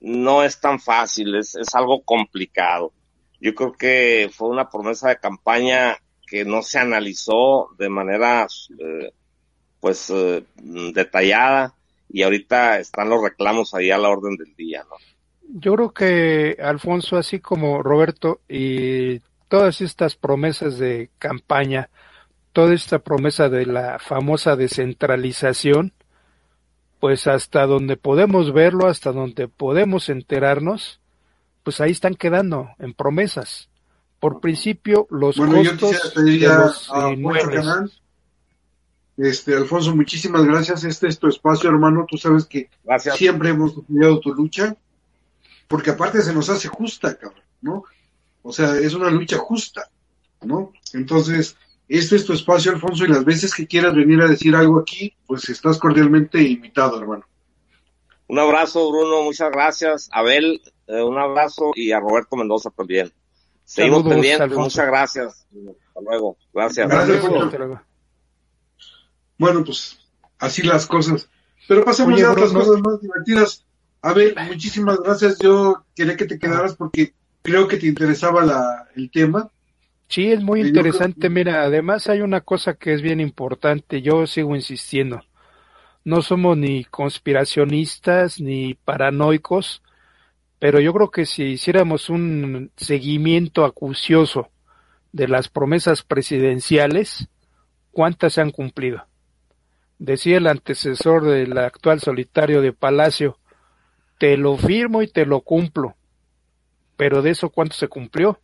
[0.00, 2.92] no es tan fácil, es, es algo complicado.
[3.40, 8.46] Yo creo que fue una promesa de campaña que no se analizó de manera
[8.78, 9.12] eh,
[9.80, 11.74] pues eh, detallada
[12.08, 14.96] y ahorita están los reclamos ahí a la orden del día, ¿no?
[15.54, 19.18] Yo creo que Alfonso, así como Roberto y
[19.48, 21.90] todas estas promesas de campaña,
[22.52, 25.92] toda esta promesa de la famosa descentralización,
[27.00, 31.00] pues hasta donde podemos verlo, hasta donde podemos enterarnos,
[31.62, 33.68] pues ahí están quedando en promesas.
[34.20, 37.66] Por principio, los costos de los inmuebles.
[39.16, 40.84] Este, Alfonso, muchísimas gracias.
[40.84, 42.06] Este es tu espacio, hermano.
[42.08, 42.70] Tú sabes que
[43.14, 44.76] siempre hemos apoyado tu lucha,
[45.68, 47.84] porque aparte se nos hace justa, cabrón, ¿no?
[48.42, 49.90] O sea, es una lucha justa,
[50.42, 50.72] ¿no?
[50.92, 51.56] Entonces,
[51.98, 55.14] este es tu espacio, Alfonso, y las veces que quieras venir a decir algo aquí,
[55.26, 57.24] pues estás cordialmente invitado, hermano.
[58.28, 60.08] Un abrazo, Bruno, muchas gracias.
[60.10, 63.12] Abel, eh, un abrazo y a Roberto Mendoza también.
[63.64, 65.46] Seguimos pendientes, muchas gracias.
[65.88, 66.90] Hasta luego, gracias.
[69.38, 69.98] Bueno, pues
[70.38, 71.28] así las cosas.
[71.68, 73.66] Pero pasemos a otras cosas más divertidas.
[74.00, 75.38] Abel, muchísimas gracias.
[75.40, 79.50] Yo quería que te quedaras porque creo que te interesaba la, el tema.
[80.12, 81.30] Sí, es muy interesante.
[81.30, 84.02] Mira, además hay una cosa que es bien importante.
[84.02, 85.22] Yo sigo insistiendo.
[86.04, 89.82] No somos ni conspiracionistas ni paranoicos,
[90.58, 94.50] pero yo creo que si hiciéramos un seguimiento acucioso
[95.12, 97.30] de las promesas presidenciales,
[97.90, 99.06] ¿cuántas se han cumplido?
[99.98, 103.38] Decía el antecesor del actual solitario de Palacio,
[104.18, 105.96] te lo firmo y te lo cumplo,
[106.98, 108.38] pero de eso cuánto se cumplió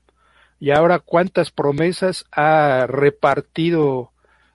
[0.60, 4.10] y ahora cuántas promesas ha repartido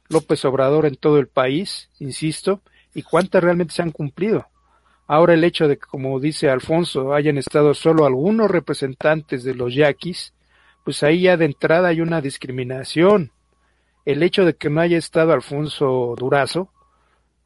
[0.09, 2.61] López Obrador en todo el país, insisto,
[2.93, 4.47] y cuántas realmente se han cumplido.
[5.07, 9.73] Ahora el hecho de que, como dice Alfonso, hayan estado solo algunos representantes de los
[9.73, 10.33] yaquis,
[10.83, 13.31] pues ahí ya de entrada hay una discriminación.
[14.05, 16.69] El hecho de que no haya estado Alfonso Durazo,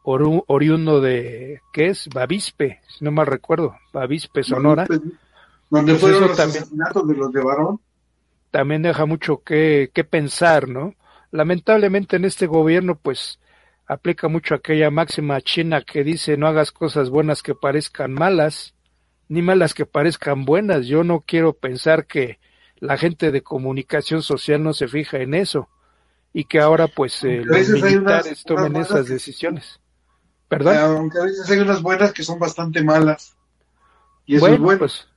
[0.04, 2.08] oriundo de, ¿qué es?
[2.08, 4.88] Bavispe, si no mal recuerdo, Bavispe, Sonora.
[5.70, 7.80] Donde pues fueron los asesinatos de los de Barón
[8.52, 10.96] también deja mucho que, que pensar, ¿no?
[11.32, 13.40] Lamentablemente en este gobierno, pues,
[13.88, 18.74] aplica mucho aquella máxima china que dice no hagas cosas buenas que parezcan malas,
[19.30, 20.88] ni malas que parezcan buenas.
[20.88, 22.40] Yo no quiero pensar que
[22.80, 25.70] la gente de comunicación social no se fija en eso
[26.34, 29.80] y que ahora pues eh, los militares tomen esas decisiones.
[30.48, 30.78] ¿Perdón?
[30.78, 33.36] Aunque a veces hay unas buenas que son bastante malas.
[34.26, 34.80] Y eso es bueno.
[34.80, 35.08] Pues,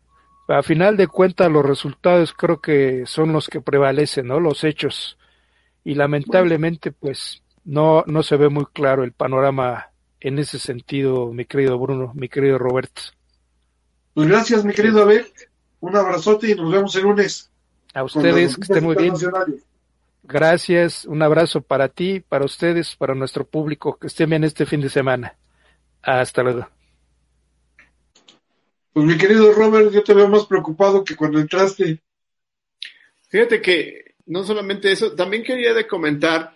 [0.51, 4.41] a final de cuentas los resultados creo que son los que prevalecen, ¿no?
[4.41, 5.19] Los hechos.
[5.85, 11.45] Y lamentablemente pues no, no se ve muy claro el panorama en ese sentido, mi
[11.45, 13.03] querido Bruno, mi querido Roberto.
[14.15, 15.27] Pues gracias, mi querido Abel.
[15.81, 17.51] Un abrazote y nos vemos el lunes.
[17.95, 19.15] A ustedes, que estén muy bien.
[20.23, 24.81] Gracias, un abrazo para ti, para ustedes, para nuestro público, que estén bien este fin
[24.81, 25.37] de semana.
[26.03, 26.69] Hasta luego.
[28.93, 32.01] Pues mi querido Robert, yo te veo más preocupado que cuando entraste.
[33.29, 36.55] Fíjate que no solamente eso, también quería comentar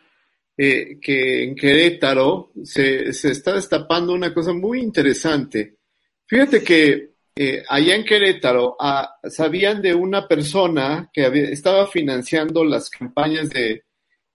[0.56, 5.76] eh, que en Querétaro se, se, está destapando una cosa muy interesante.
[6.26, 12.64] Fíjate que eh, allá en Querétaro ah, sabían de una persona que había, estaba financiando
[12.64, 13.84] las campañas de,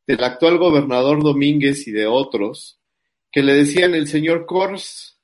[0.05, 2.79] del actual gobernador Domínguez y de otros,
[3.31, 5.17] que le decían el señor Kors.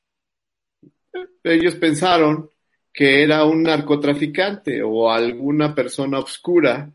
[1.44, 2.50] Ellos pensaron
[2.96, 6.90] que era un narcotraficante o alguna persona obscura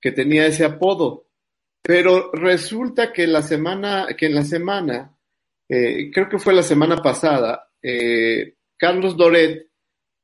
[0.00, 1.26] que tenía ese apodo.
[1.82, 5.14] Pero resulta que la semana, que en la semana,
[5.68, 9.68] eh, creo que fue la semana pasada, eh, Carlos Doret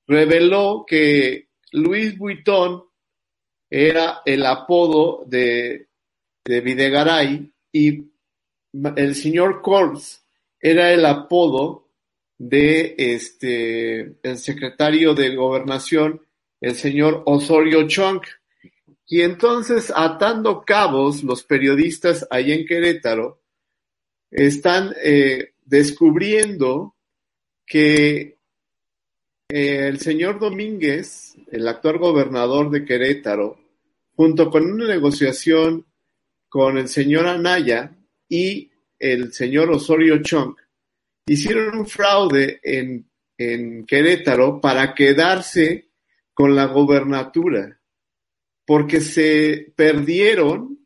[0.07, 2.85] reveló que Luis Buitón
[3.68, 5.89] era el apodo de,
[6.43, 8.03] de Videgaray y
[8.97, 10.24] el señor Corps
[10.59, 11.88] era el apodo
[12.39, 16.22] de este, el secretario de gobernación,
[16.61, 18.22] el señor Osorio Chong.
[19.07, 23.43] Y entonces, atando cabos, los periodistas allá en Querétaro
[24.30, 26.95] están eh, descubriendo
[27.66, 28.39] que
[29.49, 33.59] eh, el señor Domínguez, el actual gobernador de Querétaro,
[34.14, 35.86] junto con una negociación
[36.49, 37.97] con el señor Anaya
[38.28, 40.55] y el señor Osorio Chong,
[41.29, 45.91] hicieron un fraude en, en Querétaro para quedarse
[46.35, 47.81] con la gobernatura,
[48.66, 50.79] porque se perdieron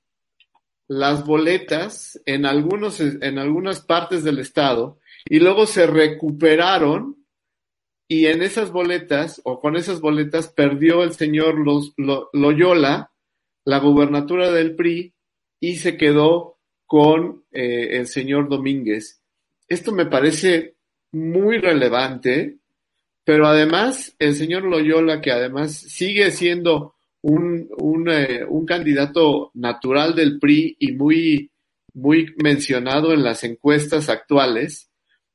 [0.89, 7.25] las boletas en, algunos, en algunas partes del estado y luego se recuperaron
[8.09, 11.57] y en esas boletas o con esas boletas perdió el señor
[12.33, 13.11] Loyola
[13.65, 15.15] la gubernatura del PRI
[15.61, 19.22] y se quedó con eh, el señor Domínguez.
[19.73, 20.75] Esto me parece
[21.13, 22.59] muy relevante,
[23.25, 30.15] pero además el señor Loyola, que además sigue siendo un, un, eh, un candidato natural
[30.15, 31.51] del PRI y muy,
[31.95, 34.91] muy mencionado en las encuestas actuales,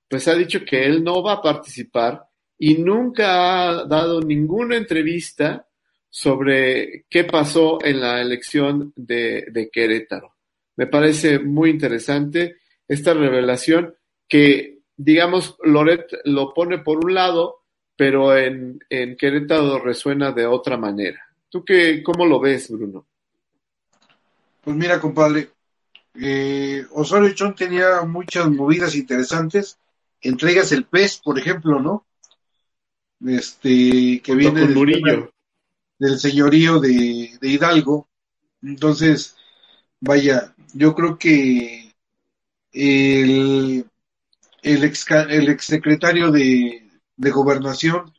[0.08, 2.22] pues ha dicho que él no va a participar
[2.60, 5.68] y nunca ha dado ninguna entrevista
[6.12, 10.36] sobre qué pasó en la elección de, de Querétaro.
[10.76, 12.58] Me parece muy interesante
[12.88, 13.97] esta revelación
[14.28, 17.63] que, digamos, Loret lo pone por un lado,
[17.95, 21.19] pero en, en Querétaro resuena de otra manera.
[21.49, 23.05] ¿Tú qué, cómo lo ves, Bruno?
[24.61, 25.49] Pues mira, compadre,
[26.15, 29.78] eh, Osorio Chón tenía muchas movidas interesantes,
[30.21, 32.05] entregas el pez, por ejemplo, ¿no?
[33.25, 35.30] Este, que viene del,
[35.97, 38.07] del, señorío de, de Hidalgo.
[38.61, 39.36] Entonces,
[39.99, 41.93] vaya, yo creo que
[42.73, 43.86] el,
[44.68, 48.13] el, ex, el exsecretario de, de gobernación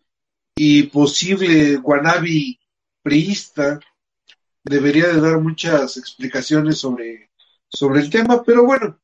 [0.57, 2.59] y posible guanabi
[3.03, 3.81] priista
[4.65, 7.31] debería de dar muchas explicaciones sobre,
[7.69, 8.99] sobre el tema, pero bueno,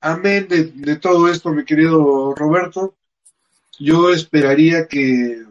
[0.00, 2.96] amén de, todo esto, mi querido Roberto,
[3.78, 5.44] yo esperaría que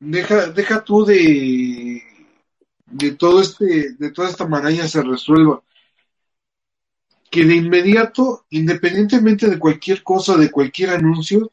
[0.00, 2.02] deja, deja tú de
[2.86, 5.62] de todo este, de toda esta maraña se resuelva.
[7.34, 11.50] Que de inmediato, independientemente de cualquier cosa, de cualquier anuncio,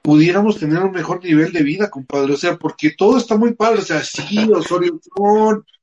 [0.00, 2.34] pudiéramos tener un mejor nivel de vida, compadre.
[2.34, 3.80] O sea, porque todo está muy padre.
[3.80, 5.00] O sea, sí, Osorio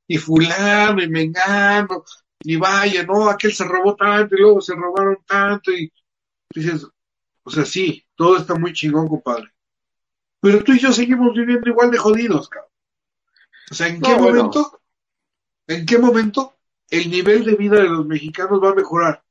[0.07, 2.05] y fulano, y mengano,
[2.45, 5.91] y vaya, no, aquel se robó tanto, y luego se robaron tanto, y
[6.55, 6.87] dices,
[7.43, 9.51] o sea, sí, todo está muy chingón, compadre.
[10.39, 12.71] Pero tú y yo seguimos viviendo igual de jodidos, cabrón.
[13.69, 14.81] O sea, ¿en qué momento,
[15.67, 16.55] en qué momento
[16.89, 19.23] el nivel de vida de los mexicanos va a mejorar?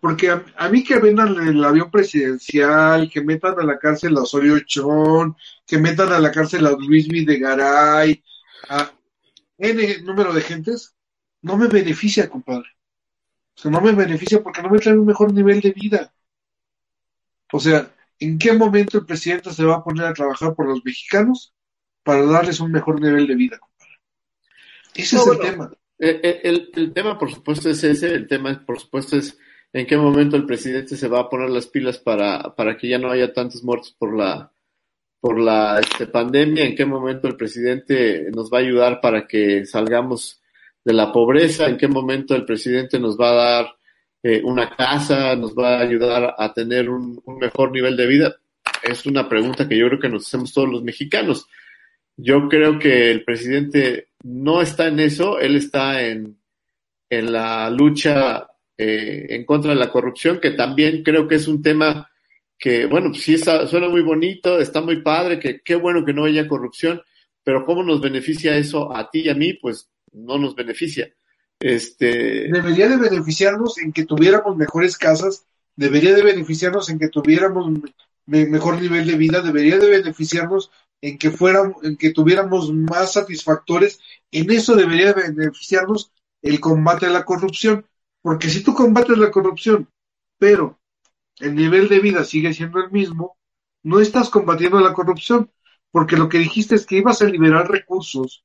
[0.00, 4.58] Porque a, mí que vendan el avión presidencial, que metan a la cárcel a Osorio
[4.60, 8.22] Chón, que metan a la cárcel a Luis Videgaray,
[8.68, 8.92] a
[9.58, 10.96] N número de gentes,
[11.42, 12.68] no me beneficia, compadre.
[13.56, 16.12] O sea, no me beneficia porque no me trae un mejor nivel de vida.
[17.52, 20.84] O sea, ¿en qué momento el presidente se va a poner a trabajar por los
[20.84, 21.54] mexicanos
[22.02, 23.60] para darles un mejor nivel de vida.
[24.94, 25.72] Ese es el tema.
[26.04, 26.40] Eh, eh,
[26.74, 28.12] el, tema, por supuesto, es ese.
[28.12, 29.38] El tema, por supuesto, es
[29.72, 32.98] en qué momento el presidente se va a poner las pilas para, para que ya
[32.98, 34.52] no haya tantos muertos por la
[35.20, 39.64] por la este, pandemia, en qué momento el presidente nos va a ayudar para que
[39.64, 40.42] salgamos
[40.84, 43.76] de la pobreza, en qué momento el presidente nos va a dar
[44.24, 48.36] eh, una casa, nos va a ayudar a tener un mejor nivel de vida.
[48.82, 51.46] Es una pregunta que yo creo que nos hacemos todos los mexicanos.
[52.16, 56.38] Yo creo que el presidente no está en eso, él está en,
[57.10, 61.62] en la lucha eh, en contra de la corrupción, que también creo que es un
[61.62, 62.08] tema
[62.58, 66.12] que, bueno, pues sí está, suena muy bonito, está muy padre, que qué bueno que
[66.12, 67.02] no haya corrupción,
[67.42, 69.54] pero ¿cómo nos beneficia eso a ti y a mí?
[69.54, 71.12] Pues no nos beneficia.
[71.58, 72.48] Este...
[72.50, 75.44] Debería de beneficiarnos en que tuviéramos mejores casas,
[75.76, 77.70] debería de beneficiarnos en que tuviéramos
[78.26, 80.70] mejor nivel de vida, debería de beneficiarnos
[81.02, 83.98] en que fueran, en que tuviéramos más satisfactores,
[84.30, 87.86] en eso debería beneficiarnos el combate a la corrupción,
[88.22, 89.90] porque si tú combates la corrupción,
[90.38, 90.78] pero
[91.40, 93.36] el nivel de vida sigue siendo el mismo,
[93.82, 95.50] no estás combatiendo la corrupción,
[95.90, 98.44] porque lo que dijiste es que ibas a liberar recursos,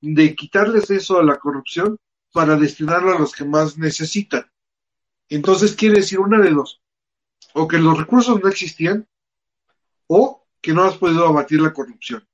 [0.00, 1.98] de quitarles eso a la corrupción
[2.32, 4.50] para destinarlo a los que más necesitan.
[5.28, 6.80] Entonces quiere decir una de dos,
[7.52, 9.06] o que los recursos no existían,
[10.06, 12.26] o que no has podido abatir la corrupción.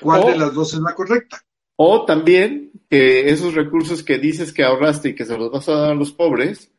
[0.00, 1.42] ¿Cuál de las dos es la correcta?
[1.76, 5.74] O también que esos recursos que dices que ahorraste y que se los vas a
[5.74, 6.72] dar a los pobres,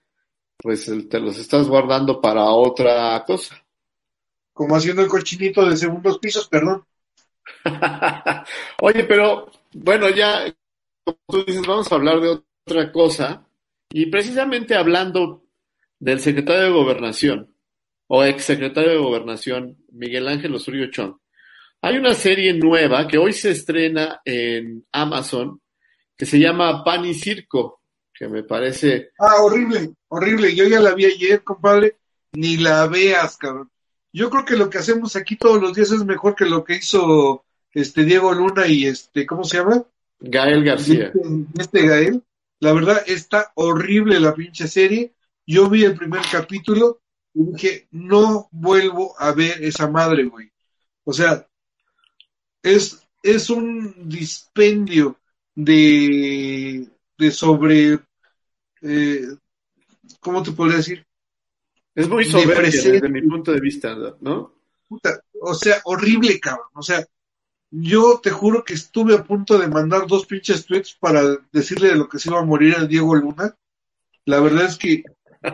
[0.57, 3.63] pues te los estás guardando para otra cosa.
[4.53, 6.85] Como haciendo el cochinito de segundos pisos, perdón.
[8.81, 10.53] Oye, pero bueno, ya,
[11.03, 13.47] como tú dices, vamos a hablar de otra cosa.
[13.91, 15.43] Y precisamente hablando
[15.97, 17.55] del secretario de Gobernación,
[18.11, 21.15] o exsecretario de Gobernación, Miguel Ángel Osorio Chong,
[21.81, 25.61] hay una serie nueva que hoy se estrena en Amazon
[26.17, 27.81] que se llama Pan y Circo,
[28.13, 29.11] que me parece...
[29.17, 30.53] Ah, horrible, horrible.
[30.53, 31.95] Yo ya la vi ayer, compadre.
[32.33, 33.71] Ni la veas, cabrón.
[34.11, 36.75] Yo creo que lo que hacemos aquí todos los días es mejor que lo que
[36.75, 39.83] hizo este Diego Luna y este, ¿cómo se llama?
[40.19, 41.13] Gael García.
[41.13, 42.23] Este, este Gael.
[42.59, 45.13] La verdad está horrible la pinche serie.
[45.45, 46.99] Yo vi el primer capítulo
[47.33, 50.51] y dije, no vuelvo a ver esa madre, güey.
[51.03, 51.47] O sea,
[52.63, 55.17] es, es un dispendio
[55.55, 57.99] de, de sobre,
[58.81, 59.27] eh,
[60.19, 61.05] ¿cómo te podría decir?
[61.95, 64.55] Es muy soberbia desde mi punto de vista, ¿no?
[65.41, 66.67] o sea, horrible, cabrón.
[66.73, 67.05] O sea,
[67.71, 71.21] yo te juro que estuve a punto de mandar dos pinches tweets para
[71.51, 73.55] decirle de lo que se iba a morir a Diego Luna.
[74.25, 75.03] La verdad es que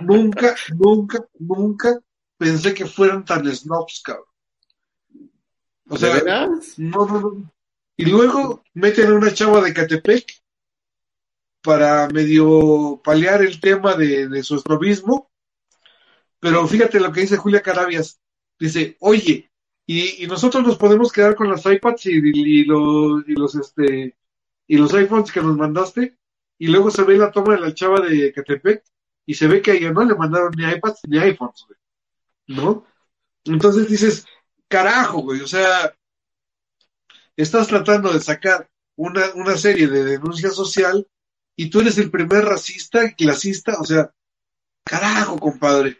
[0.01, 1.99] nunca, nunca, nunca
[2.37, 4.25] pensé que fueran tan snobs, cabrón.
[5.87, 7.53] O sea, no, no, no.
[7.97, 10.25] Y luego meten a una chava de Catepec
[11.61, 15.31] para medio paliar el tema de, su estrobismo.
[16.39, 18.19] Pero fíjate lo que dice Julia Carabias.
[18.59, 19.51] Dice, oye,
[19.85, 24.15] y, nosotros nos podemos quedar con las iPads y, los, y los este
[24.67, 26.17] y los iPhones que nos mandaste
[26.57, 28.83] y luego se ve la toma de la chava de Catepec
[29.25, 31.65] y se ve que a ella no le mandaron ni iPads ni iPhones,
[32.47, 32.85] ¿no?
[33.45, 34.25] Entonces dices,
[34.67, 35.95] carajo, güey, o sea,
[37.35, 41.07] estás tratando de sacar una, una serie de denuncia social
[41.55, 44.13] y tú eres el primer racista clasista, o sea,
[44.83, 45.99] carajo, compadre.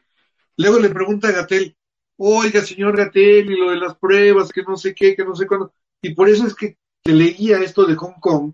[0.58, 1.76] Luego le pregunta a Gatel,
[2.18, 5.48] oiga, señor Gatel, y lo de las pruebas, que no sé qué, que no sé
[5.48, 5.74] cuándo.
[6.02, 8.54] Y por eso es que te leía esto de Hong Kong,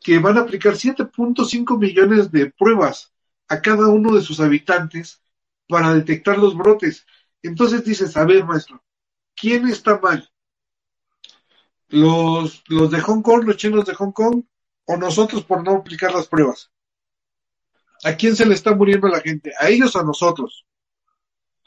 [0.00, 3.11] que van a aplicar 7.5 millones de pruebas
[3.52, 5.20] a cada uno de sus habitantes
[5.68, 7.06] para detectar los brotes.
[7.42, 8.82] Entonces dices, a ver, maestro,
[9.36, 10.26] ¿quién está mal?
[11.88, 14.44] ¿Los, los de Hong Kong, los chinos de Hong Kong,
[14.86, 16.70] o nosotros por no aplicar las pruebas?
[18.04, 19.52] ¿A quién se le está muriendo la gente?
[19.60, 20.64] ¿A ellos o a nosotros?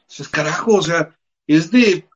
[0.09, 1.15] Es carajo, o sea,
[1.45, 2.09] es de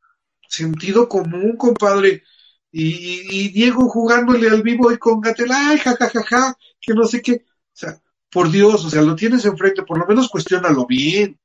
[0.48, 2.24] sentido común, compadre.
[2.72, 7.46] Y, Diego jugándole al vivo y con Gatel, ay, jajajaja, que no sé qué.
[7.46, 8.02] O sea,
[8.32, 11.40] por Dios, o sea, lo tienes enfrente, por lo menos cuestiónalo bien.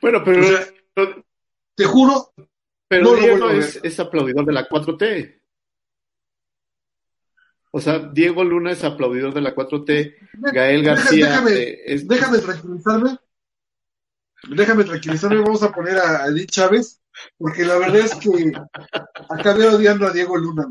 [0.00, 0.42] Bueno, pero
[1.74, 2.32] te juro.
[2.88, 5.42] Pero Diego es, aplaudidor de la 4T.
[7.70, 10.14] O sea, Diego Luna es aplaudidor de la 4T.
[10.52, 11.42] Gael García.
[12.04, 13.18] Déjame, tranquilizarme.
[14.48, 15.42] Déjame tranquilizarme.
[15.42, 17.02] Vamos a poner a Edith Chávez.
[17.36, 18.52] Porque la verdad es que
[19.28, 20.66] acabé odiando a Diego Luna.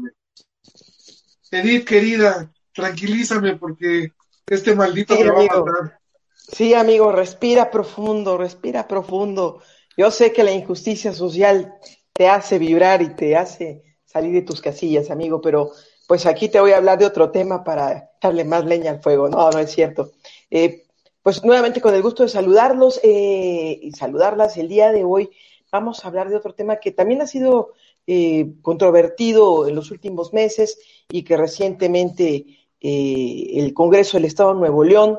[1.52, 4.14] Edith, querida, tranquilízame porque
[4.48, 6.00] este maldito sí, va a matar.
[6.36, 9.62] Sí, amigo, respira profundo, respira profundo.
[9.98, 11.74] Yo sé que la injusticia social
[12.14, 15.72] te hace vibrar y te hace salir de tus casillas, amigo, pero
[16.08, 19.28] pues aquí te voy a hablar de otro tema para darle más leña al fuego.
[19.28, 20.12] No, no es cierto.
[20.50, 20.86] Eh,
[21.22, 25.30] pues nuevamente con el gusto de saludarlos eh, y saludarlas el día de hoy.
[25.70, 27.74] Vamos a hablar de otro tema que también ha sido
[28.08, 30.80] eh, controvertido en los últimos meses
[31.10, 35.18] y que recientemente el Congreso del Estado de Nuevo León,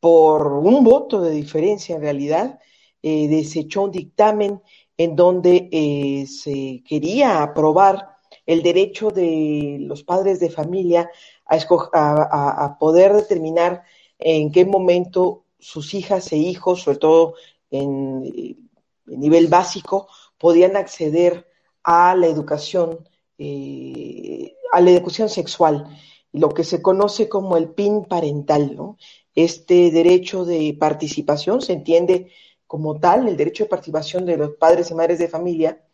[0.00, 2.60] por un voto de diferencia en realidad,
[3.02, 4.62] eh, desechó un dictamen
[4.96, 8.16] en donde eh, se quería aprobar
[8.46, 11.10] el derecho de los padres de familia
[11.46, 13.82] a, a, poder determinar
[14.18, 17.34] en qué momento sus hijas e hijos, sobre todo
[17.70, 18.68] en,
[19.06, 21.46] nivel básico, podían acceder
[21.82, 25.86] a la educación, eh, a la educación sexual,
[26.34, 28.98] lo que se conoce como el PIN parental, ¿no?
[29.36, 32.32] Este derecho de participación se entiende
[32.66, 35.84] como tal el derecho de participación de los padres y madres de familia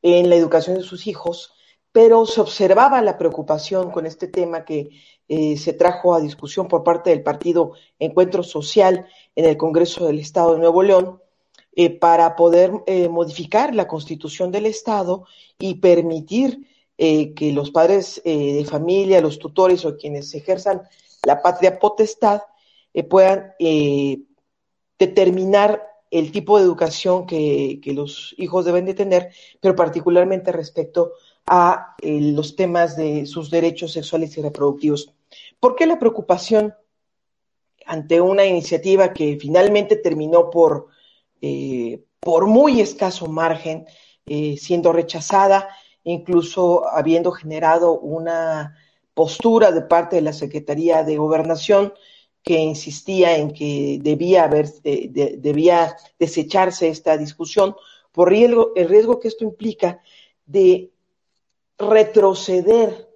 [0.00, 1.52] en la educación de sus hijos,
[1.92, 4.88] pero se observaba la preocupación con este tema que
[5.28, 9.06] eh, se trajo a discusión por parte del partido Encuentro Social
[9.36, 11.20] en el Congreso del Estado de Nuevo León
[11.76, 15.26] eh, para poder eh, modificar la constitución del Estado
[15.58, 20.82] y permitir que los padres de familia, los tutores o quienes ejerzan
[21.24, 22.42] la patria potestad
[23.08, 23.52] puedan
[24.98, 25.82] determinar
[26.14, 31.12] el tipo de educación que, los hijos deben de tener, pero particularmente respecto
[31.44, 35.12] a eh, los temas de sus derechos sexuales y reproductivos.
[35.58, 36.72] ¿Por qué la preocupación
[37.84, 40.86] ante una iniciativa que finalmente terminó por,
[41.42, 43.84] eh, por muy escaso margen,
[44.24, 45.68] eh, siendo rechazada,
[46.04, 48.76] incluso habiendo generado una
[49.14, 51.94] postura de parte de la Secretaría de Gobernación
[52.42, 57.74] que insistía en que debía haber, debía desecharse esta discusión
[58.12, 60.00] por riesgo, el riesgo que esto implica
[60.46, 60.90] de
[61.78, 63.08] retroceder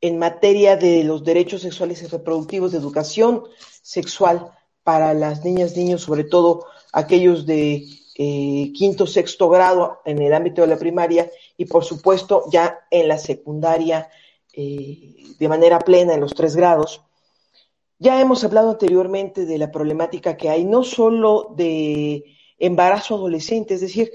[0.00, 3.44] en materia de los derechos sexuales y reproductivos de educación
[3.82, 4.50] sexual
[4.82, 7.86] para las niñas, niños, sobre todo aquellos de
[8.16, 13.08] eh, quinto, sexto grado en el ámbito de la primaria y por supuesto ya en
[13.08, 14.08] la secundaria
[14.52, 17.02] eh, de manera plena en los tres grados.
[17.98, 22.24] Ya hemos hablado anteriormente de la problemática que hay no solo de
[22.58, 24.12] embarazo adolescente, es decir,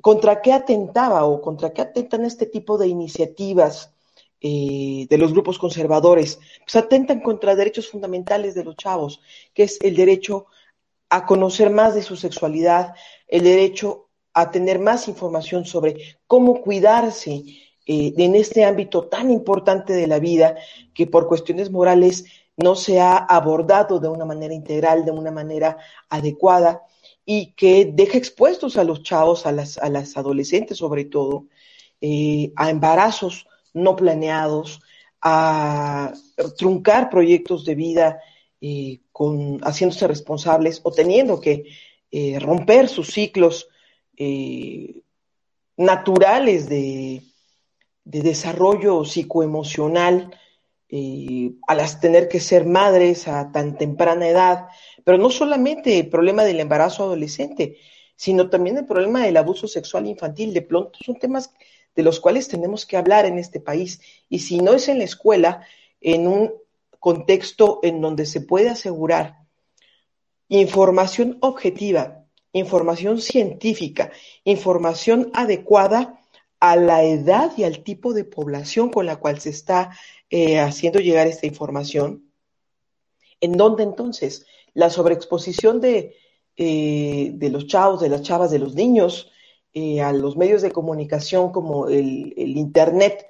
[0.00, 3.92] contra qué atentaba o contra qué atentan este tipo de iniciativas
[4.40, 9.20] eh, de los grupos conservadores, pues atentan contra derechos fundamentales de los chavos,
[9.52, 10.46] que es el derecho
[11.10, 12.94] a conocer más de su sexualidad,
[13.28, 17.42] el derecho a tener más información sobre cómo cuidarse
[17.86, 20.56] eh, en este ámbito tan importante de la vida
[20.94, 22.24] que por cuestiones morales
[22.56, 26.82] no se ha abordado de una manera integral, de una manera adecuada
[27.24, 31.46] y que deja expuestos a los chavos, a las, adolescentes sobre todo,
[32.00, 34.80] eh, a embarazos no planeados,
[35.22, 36.12] a
[36.56, 38.20] truncar proyectos de vida
[38.60, 41.66] eh, con, haciéndose responsables o teniendo que
[42.10, 43.68] eh, romper sus ciclos
[45.76, 47.22] naturales de,
[48.04, 50.34] de desarrollo psicoemocional
[50.88, 54.68] eh, a las tener que ser madres a tan temprana edad,
[55.04, 57.76] pero no solamente el problema del embarazo adolescente,
[58.16, 60.54] sino también el problema del abuso sexual infantil.
[60.54, 61.52] De pronto son temas
[61.94, 64.00] de los cuales tenemos que hablar en este país.
[64.30, 65.66] Y si no es en la escuela,
[66.00, 66.52] en un
[67.00, 69.38] contexto en donde se puede asegurar
[70.48, 74.12] información objetiva, información científica,
[74.44, 76.20] información adecuada
[76.60, 79.90] a la edad y al tipo de población con la cual se está
[80.28, 82.30] eh, haciendo llegar esta información,
[83.40, 86.14] en donde entonces la sobreexposición de,
[86.56, 89.32] eh, de los chavos, de las chavas, de los niños
[89.72, 93.26] eh, a los medios de comunicación como el, Internet,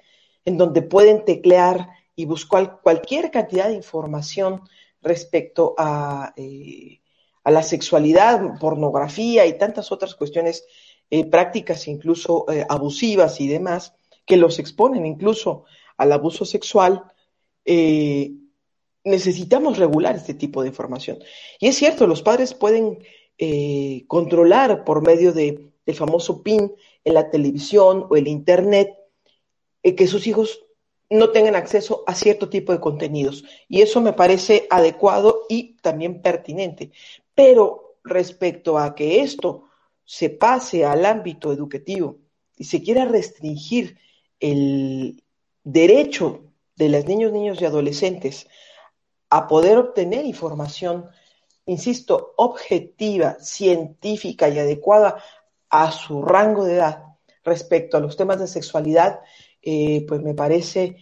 [0.47, 1.91] en donde pueden teclear
[2.21, 4.63] y buscar cualquier cantidad de información
[5.03, 6.35] respecto a,
[7.45, 10.65] a la sexualidad, pornografía y tantas otras cuestiones
[11.31, 13.95] prácticas incluso abusivas y demás,
[14.27, 15.65] que los exponen incluso
[15.97, 17.05] al abuso sexual,
[17.65, 18.33] eh,
[19.05, 21.19] necesitamos regular este tipo de información.
[21.59, 22.99] Y es cierto, los padres pueden
[23.39, 26.73] eh, controlar por medio de, del famoso PIN
[27.05, 28.91] en la televisión o el Internet
[29.83, 30.65] eh, que sus hijos
[31.11, 33.45] no tengan acceso a cierto tipo de contenidos.
[33.69, 36.93] Y eso me parece adecuado y también pertinente.
[37.35, 39.69] Pero respecto a que esto
[40.05, 42.17] se pase al ámbito educativo
[42.57, 43.99] y se quiera restringir
[44.39, 45.23] el,
[45.65, 46.45] derecho
[46.77, 48.49] de los niños, niños y adolescentes
[49.29, 51.09] a poder obtener información,
[51.67, 55.23] insisto, objetiva, científica y adecuada
[55.69, 57.05] a su rango de edad
[57.45, 59.21] respecto a los temas de sexualidad,
[59.63, 60.97] eh, pues me parece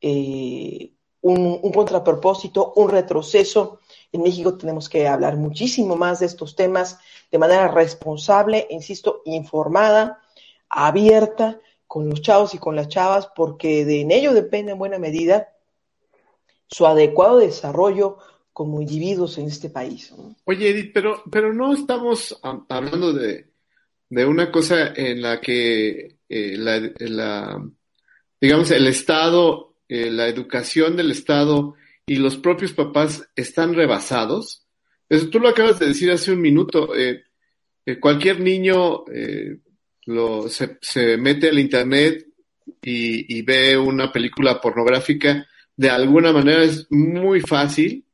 [0.00, 0.92] eh,
[1.22, 3.80] un, contrapropósito, un retroceso.
[4.10, 6.98] En México tenemos que hablar muchísimo más de estos temas
[7.30, 10.20] de manera responsable, insisto, informada,
[10.68, 14.98] abierta, con los chavos y con las chavas, porque de en ello depende en buena
[14.98, 15.48] medida
[16.66, 18.18] su adecuado desarrollo
[18.52, 20.12] como individuos en este país.
[20.44, 22.38] Oye, Edith, pero, pero no estamos
[22.68, 23.46] hablando de,
[24.10, 27.62] una cosa en la que eh, la,
[28.42, 34.66] digamos, el Estado, eh, la educación del Estado y los propios papás están rebasados.
[35.08, 36.92] Eso tú lo acabas de decir hace un minuto.
[36.96, 37.22] Eh,
[38.00, 39.04] cualquier niño
[40.06, 42.26] lo, se, se mete al internet
[42.82, 48.04] y, y, ve una película pornográfica, de alguna manera es muy fácil.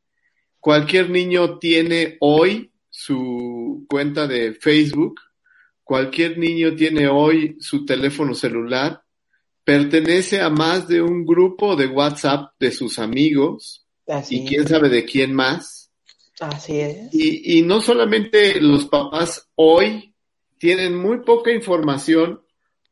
[0.60, 5.20] Cualquier niño tiene hoy su cuenta de Facebook,
[5.84, 9.02] cualquier niño tiene hoy su teléfono celular,
[9.68, 13.86] pertenece a más de un grupo de WhatsApp de sus amigos
[14.30, 15.90] y quién sabe de quién más.
[16.40, 17.12] Así es.
[17.12, 20.14] Y, y no solamente los papás hoy
[20.56, 22.40] tienen muy poca información,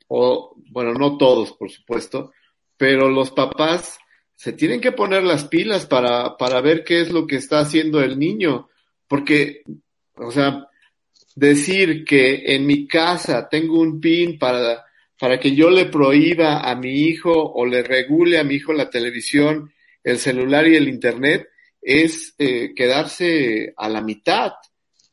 [0.09, 2.33] o bueno, no todos, por supuesto,
[2.77, 3.97] pero los papás
[4.35, 8.03] se tienen que poner las pilas para, para ver qué es lo que está haciendo
[8.03, 8.69] el niño,
[9.09, 9.63] porque,
[10.17, 10.69] o sea,
[11.35, 14.86] decir que en mi casa tengo un pin para,
[15.19, 18.91] para que yo le prohíba a mi hijo o le regule a mi hijo la
[18.91, 19.73] televisión,
[20.05, 21.49] el celular y el internet,
[21.81, 24.53] es eh, quedarse a la mitad.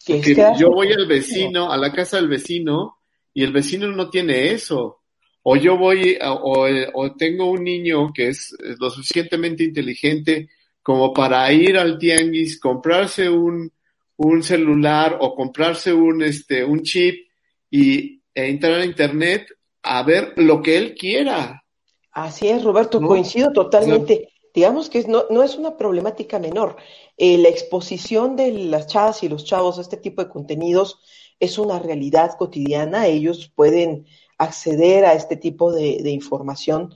[0.05, 2.97] Que yo voy al vecino, a la casa del vecino,
[3.33, 4.99] y el vecino no tiene eso.
[5.43, 10.49] O yo voy, o, o tengo un niño que es lo suficientemente inteligente
[10.81, 13.71] como para ir al tianguis, comprarse un,
[14.17, 17.27] un celular o comprarse un, este, un chip
[17.71, 19.47] y e entrar a internet
[19.83, 21.63] a ver lo que él quiera.
[22.11, 24.29] Así es, Roberto, coincido totalmente.
[24.53, 26.77] Digamos que no, no es una problemática menor.
[27.17, 30.99] Eh, la exposición de las chavas y los chavos a este tipo de contenidos
[31.39, 33.07] es una realidad cotidiana.
[33.07, 34.05] Ellos pueden
[34.37, 36.93] acceder a este tipo de, de información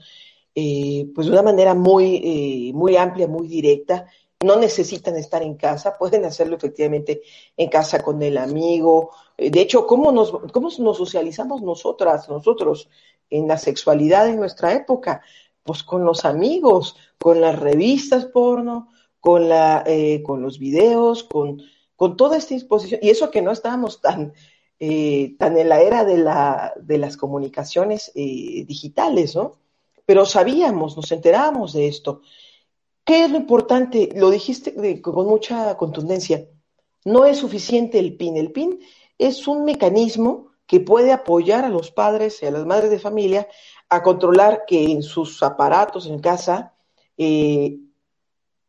[0.60, 4.06] eh, pues de una manera muy, eh, muy amplia, muy directa.
[4.44, 7.22] No necesitan estar en casa, pueden hacerlo efectivamente
[7.56, 9.10] en casa con el amigo.
[9.36, 12.88] Eh, de hecho, ¿cómo nos, cómo nos socializamos nosotras, nosotros,
[13.30, 15.22] en la sexualidad en nuestra época?
[15.64, 18.88] Pues con los amigos, con las revistas porno,
[19.20, 19.84] con, la,
[20.24, 21.60] con los videos, con,
[21.96, 23.00] con toda esta disposición.
[23.02, 24.32] Y eso que no estábamos tan,
[24.78, 29.58] tan en la era de, la, de las comunicaciones digitales, ¿no?
[30.08, 32.22] pero sabíamos, nos enterábamos de esto.
[33.08, 34.10] ¿Qué es lo importante?
[34.14, 36.46] Lo dijiste con mucha contundencia.
[37.06, 38.36] No es suficiente el PIN.
[38.36, 38.80] El PIN
[39.16, 43.48] es un mecanismo que puede apoyar a los padres y a las madres de familia
[43.88, 46.74] a controlar que en sus aparatos en casa
[47.16, 47.78] eh,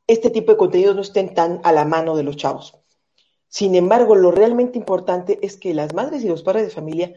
[0.08, 2.78] este tipo de contenidos no estén tan a la mano de los chavos.
[3.50, 7.14] Sin embargo, lo realmente importante es que las madres y los padres de familia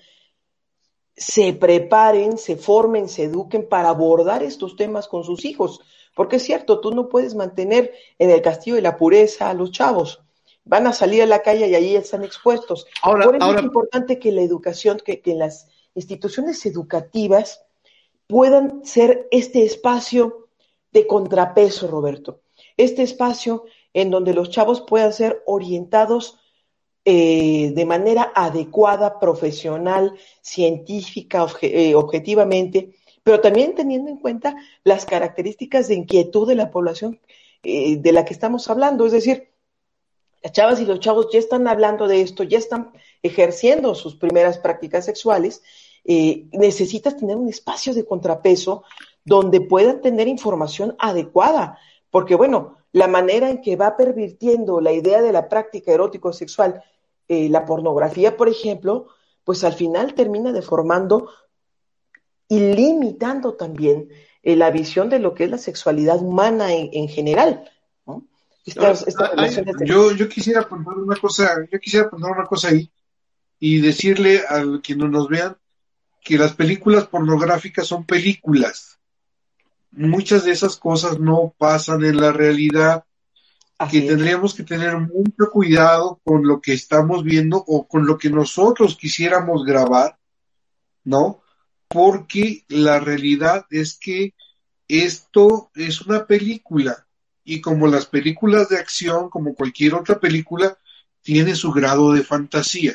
[1.17, 5.83] se preparen, se formen, se eduquen para abordar estos temas con sus hijos.
[6.15, 9.73] Porque es cierto, tú no puedes mantener en el castillo de la pureza a los
[9.73, 10.23] chavos.
[10.65, 12.87] Van a salir a la calle y allí están expuestos.
[13.03, 17.65] Ahora, Por eso es importante que la educación, que, que las instituciones educativas
[18.27, 20.49] puedan ser este espacio
[20.93, 22.41] de contrapeso, Roberto.
[22.77, 26.39] Este espacio en donde los chavos puedan ser orientados
[27.05, 35.89] eh, de manera adecuada, profesional, científica, eh, objetivamente, pero también teniendo en cuenta las características
[35.89, 37.21] de inquietud de la población
[37.63, 39.07] eh, de la que estamos hablando.
[39.07, 39.51] Es decir,
[40.43, 42.93] las chavas y los chavos ya están hablando de esto, ya están
[43.23, 45.63] ejerciendo sus primeras prácticas sexuales.
[46.05, 48.83] necesitas tener un espacio de contrapeso
[49.25, 51.79] donde puedan tener información adecuada,
[52.11, 56.83] porque bueno, la manera en que va pervirtiendo la idea de la práctica erótico sexual
[57.29, 59.07] eh, la pornografía, por ejemplo,
[59.45, 61.31] pues al final termina deformando
[62.53, 64.11] y limitando también
[64.43, 67.65] eh, la visión de lo que es la sexualidad humana en, general.
[69.87, 72.93] yo, yo quisiera poner una cosa, yo quisiera poner una cosa ahí
[73.59, 75.57] y decirle a quienes nos vean
[76.23, 78.99] que las películas pornográficas son películas.
[79.91, 83.07] Muchas de esas cosas no pasan en la realidad
[83.91, 88.29] que tendríamos que tener mucho cuidado con lo que estamos viendo o con lo que
[88.29, 90.19] nosotros quisiéramos grabar,
[91.03, 91.42] ¿no?
[91.93, 94.35] Porque la realidad es que
[94.89, 97.07] esto es una película
[97.45, 100.79] y como las películas de acción, como cualquier otra película,
[101.23, 102.95] tiene su grado de fantasía.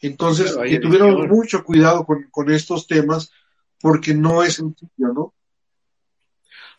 [0.00, 3.30] Entonces, que tuviéramos mucho cuidado con, con estos temas
[3.80, 5.34] porque no es sencillo, ¿no?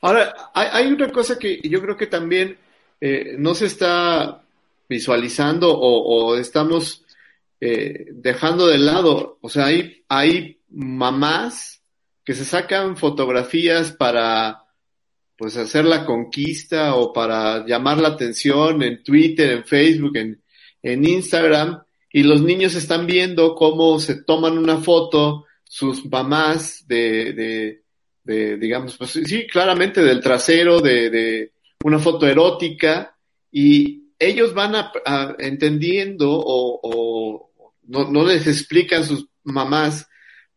[0.01, 2.57] Ahora, hay, hay, una cosa que yo creo que también
[2.99, 4.43] eh, no se está
[4.89, 7.05] visualizando o, estamos
[7.61, 9.37] eh, dejando de lado.
[9.41, 11.81] O sea, hay, hay mamás
[12.25, 14.63] que se sacan fotografías para
[15.37, 20.41] pues hacer la conquista o para llamar la atención en Twitter, en Facebook, en,
[20.81, 27.33] en Instagram, y los niños están viendo cómo se toman una foto sus mamás de,
[27.33, 27.83] de,
[28.23, 31.51] de digamos, pues sí, claramente del trasero, de, de,
[31.83, 33.17] una foto erótica
[33.51, 37.51] y ellos van a, entendiendo o,
[37.87, 40.07] no, no, les explican sus mamás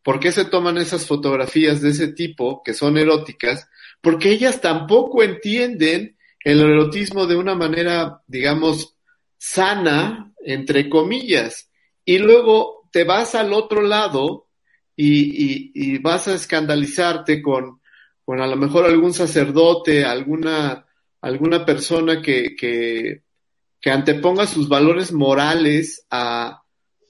[0.06, 3.68] por qué se toman esas fotografías de ese tipo que son eróticas,
[4.00, 8.94] porque ellas tampoco entienden el erotismo de una manera, digamos,
[9.36, 11.72] sana, entre comillas,
[12.04, 14.46] y luego te vas al otro lado
[14.94, 17.80] y, vas a escandalizarte con,
[18.24, 20.86] con a lo mejor algún sacerdote, alguna
[21.20, 23.22] alguna persona que, que,
[23.80, 26.62] que anteponga sus valores morales a,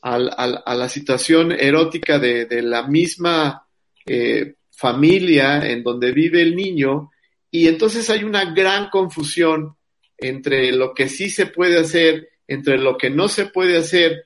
[0.06, 3.66] a, la situación erótica de, de la misma
[4.04, 7.10] eh, familia en donde vive el niño,
[7.50, 9.76] y entonces hay una gran confusión
[10.16, 14.24] entre lo que sí se puede hacer, entre lo que no se puede hacer,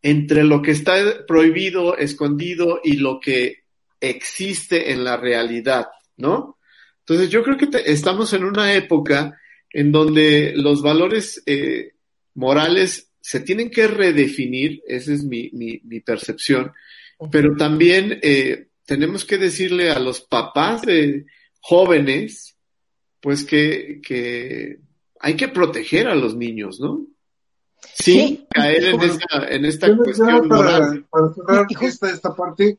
[0.00, 3.64] entre lo que está prohibido, escondido y lo que
[4.00, 6.58] existe en la realidad, ¿no?
[7.00, 9.38] Entonces yo creo que estamos en una época
[9.70, 11.92] en donde los valores eh,
[12.34, 16.72] morales se tienen que redefinir, esa es mi, mi, mi percepción,
[17.28, 21.26] pero también eh, tenemos que decirle a los papás de
[21.60, 22.56] jóvenes,
[23.20, 24.78] pues que, que
[25.18, 27.04] hay que proteger a los niños, ¿no?
[27.94, 32.78] Sin caer en esta, en esta cuestión para, Para cerrar esta, esta parte,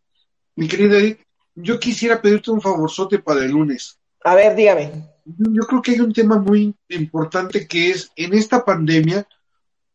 [0.55, 1.19] mi querida Edith,
[1.55, 3.99] yo quisiera pedirte un favorzote para el lunes.
[4.23, 4.93] A ver, dígame.
[5.25, 9.27] Yo creo que hay un tema muy importante que es en esta pandemia,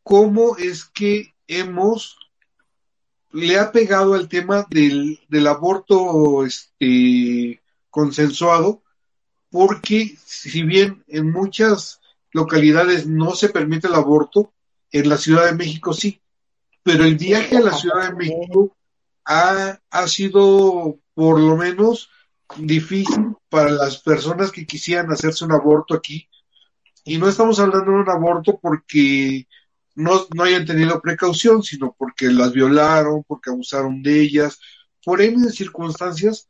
[0.02, 2.16] cómo es que hemos
[3.32, 8.82] le ha pegado al tema del, del aborto este, consensuado,
[9.50, 12.00] porque si bien en muchas
[12.30, 14.52] localidades no se permite el aborto,
[14.90, 16.20] en la Ciudad de México sí,
[16.82, 18.76] pero el viaje a la Ciudad de México
[19.24, 22.10] ha, ha sido por lo menos
[22.58, 26.28] difícil para las personas que quisieran hacerse un aborto aquí.
[27.04, 29.46] Y no estamos hablando de un aborto porque
[29.94, 34.58] no, no hayan tenido precaución, sino porque las violaron, porque abusaron de ellas,
[35.04, 36.48] por N circunstancias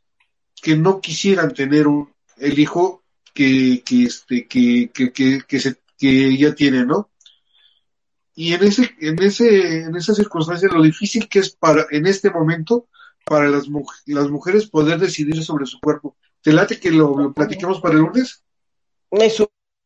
[0.61, 3.03] que no quisieran tener un, el hijo
[3.35, 7.11] que, que, este, que, que, que, que, se, que ella tiene, ¿no?
[8.35, 12.31] Y en ese, en ese, en esa circunstancia, lo difícil que es para, en este
[12.31, 12.89] momento,
[13.25, 13.69] para las,
[14.07, 16.17] las mujeres poder decidir sobre su cuerpo.
[16.41, 18.43] ¿Te late que lo, lo platiquemos para el lunes?
[19.11, 19.29] Me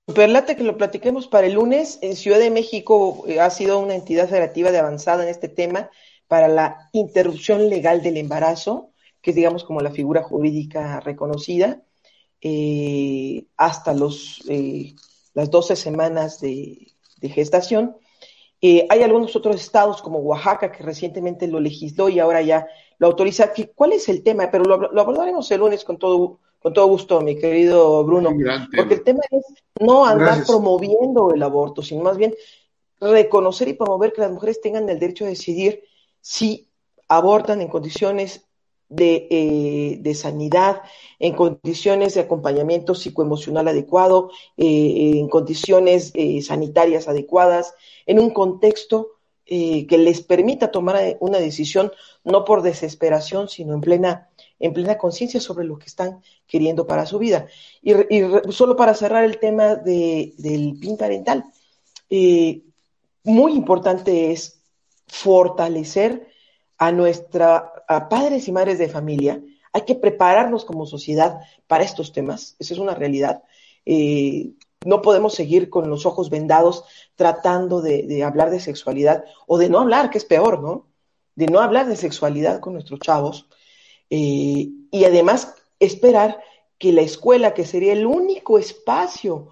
[0.07, 1.99] superlate que lo platiquemos para el lunes.
[2.03, 5.91] En Ciudad de México eh, ha sido una entidad federativa de avanzada en este tema
[6.29, 8.91] para la interrupción legal del embarazo,
[9.21, 11.83] que es digamos como la figura jurídica reconocida,
[12.41, 14.95] eh, hasta los, eh,
[15.35, 16.93] las 12 semanas de,
[17.23, 17.97] gestación.
[18.61, 23.09] Eh, hay algunos otros estados como Oaxaca que recientemente lo legisló y ahora ya lo
[23.09, 23.53] autoriza.
[23.75, 24.49] ¿Cuál es el tema?
[24.51, 28.35] Pero lo, lo abordaremos el lunes con todo, con todo gusto, mi querido Bruno,
[28.75, 29.45] porque el tema es
[29.79, 30.49] no andar Gracias.
[30.49, 32.35] promoviendo el aborto, sino más bien
[33.01, 35.85] reconocer y promover que las mujeres tengan el derecho a decidir
[36.21, 36.69] si
[37.07, 38.49] abortan en condiciones
[38.89, 40.83] de, eh, de, sanidad,
[41.21, 47.75] en condiciones de acompañamiento psicoemocional adecuado, eh, en condiciones eh, sanitarias adecuadas,
[48.07, 49.11] en un contexto
[49.49, 51.93] eh, que les permita tomar una decisión
[52.25, 57.07] no por desesperación, sino en plena, en plena conciencia sobre lo que están queriendo para
[57.07, 57.47] su vida.
[57.83, 57.93] Y,
[58.51, 61.45] solo para cerrar el tema de, del PIN parental,
[62.11, 62.63] eh,
[63.25, 64.61] muy importante es
[65.07, 66.29] fortalecer
[66.79, 69.41] a nuestra a padres y madres de familia.
[69.73, 72.57] Hay que prepararnos como sociedad para estos temas.
[72.59, 73.43] Esa es una realidad.
[73.85, 74.53] Eh,
[74.85, 76.85] no podemos seguir con los ojos vendados
[77.15, 80.87] tratando de, hablar de sexualidad o de no hablar, que es peor, ¿no?
[81.35, 83.49] De no hablar de sexualidad con nuestros chavos.
[84.11, 86.41] Eh, y además esperar
[86.79, 89.49] que la escuela, que sería el único espacio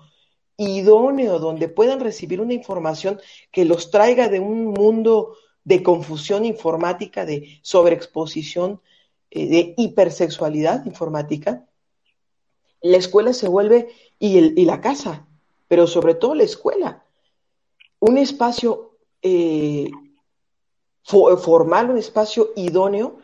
[0.57, 7.25] idóneo donde puedan recibir una información que los traiga de un mundo de confusión informática,
[7.25, 8.81] de sobreexposición,
[9.31, 11.67] eh, de hipersexualidad informática,
[12.83, 13.89] la escuela se vuelve,
[14.19, 15.27] y, el, y la casa,
[15.69, 17.05] pero sobre todo la escuela,
[17.99, 19.91] un espacio eh,
[21.03, 23.19] formal, un espacio idóneo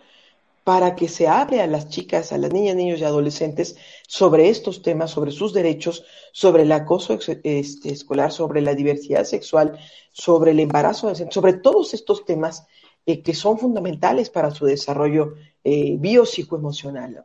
[0.71, 3.75] para que se hable a las chicas, a las niñas, niños y adolescentes
[4.07, 9.77] sobre estos temas, sobre sus derechos, sobre el acoso este, escolar, sobre la diversidad sexual,
[10.13, 12.69] sobre el embarazo, sobre todos estos temas
[13.05, 17.25] eh, que son fundamentales para su desarrollo eh, biopsicoemocional.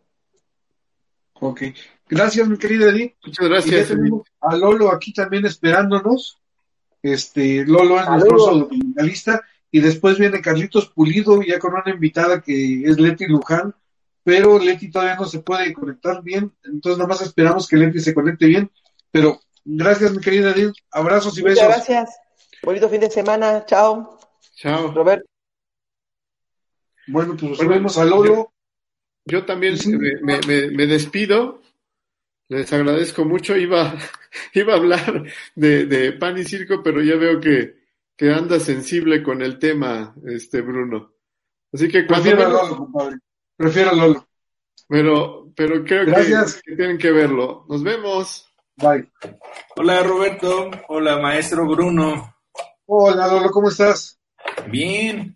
[1.34, 1.62] Ok,
[2.10, 3.14] gracias mi querida Edith.
[3.24, 3.92] Muchas gracias.
[4.42, 6.40] a Lolo aquí también esperándonos.
[7.04, 9.44] Este, Lolo es nuestro documentalista
[9.76, 13.76] y después viene Carlitos Pulido, ya con una invitada que es Leti Luján,
[14.24, 18.14] pero Leti todavía no se puede conectar bien, entonces nada más esperamos que Leti se
[18.14, 18.72] conecte bien,
[19.12, 21.62] pero gracias mi querida Edith, abrazos y besos.
[21.62, 22.18] Muchas gracias,
[22.64, 24.18] bonito fin de semana, chao.
[24.56, 24.94] Chao.
[24.94, 25.26] Robert.
[27.08, 28.34] Bueno, pues bueno, vemos a Lolo.
[28.34, 28.52] Yo,
[29.26, 29.90] yo también sí.
[29.90, 31.62] me, me, me, despido,
[32.48, 33.94] les agradezco mucho, iba,
[34.54, 37.85] iba a hablar de, de pan y circo, pero ya veo que
[38.16, 41.14] que anda sensible con el tema, este Bruno.
[41.74, 43.18] Así que cuando Prefiero a Lolo, compadre.
[43.58, 44.28] Prefiero a Lolo.
[44.88, 46.56] Pero, pero creo Gracias.
[46.56, 47.66] que, que, tienen que verlo.
[47.68, 48.48] Nos vemos.
[48.78, 49.10] Bye.
[49.76, 50.72] Hola Roberto.
[50.88, 52.36] Hola maestro Bruno.
[52.86, 54.20] Hola Lolo, ¿cómo estás?
[54.70, 55.36] Bien.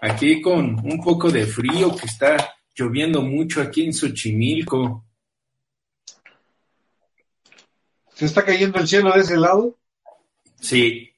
[0.00, 5.04] Aquí con un poco de frío que está lloviendo mucho aquí en Xochimilco.
[8.14, 9.78] ¿Se está cayendo el cielo de ese lado?
[10.60, 11.09] Sí,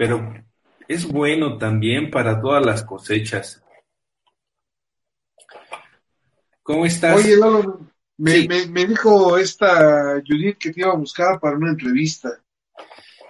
[0.00, 0.32] pero
[0.88, 3.62] es bueno también para todas las cosechas.
[6.62, 7.18] ¿Cómo estás?
[7.18, 7.80] Oye, Lolo,
[8.16, 12.30] me, me, dijo esta Judith que te iba a buscar para una entrevista.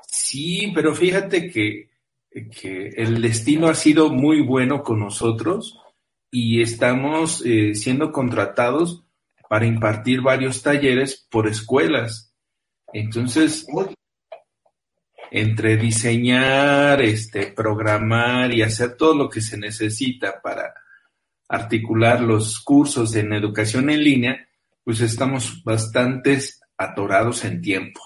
[0.06, 1.90] Sí, pero fíjate que,
[2.30, 5.76] que el destino ha sido muy bueno con nosotros
[6.30, 9.02] y estamos eh, siendo contratados
[9.48, 12.32] para impartir varios talleres por escuelas.
[12.92, 13.66] Entonces,
[15.30, 20.74] entre diseñar, este, programar y hacer todo lo que se necesita para
[21.48, 24.48] articular los cursos en educación en línea,
[24.84, 26.38] pues estamos bastante
[26.76, 28.00] atorados en tiempo.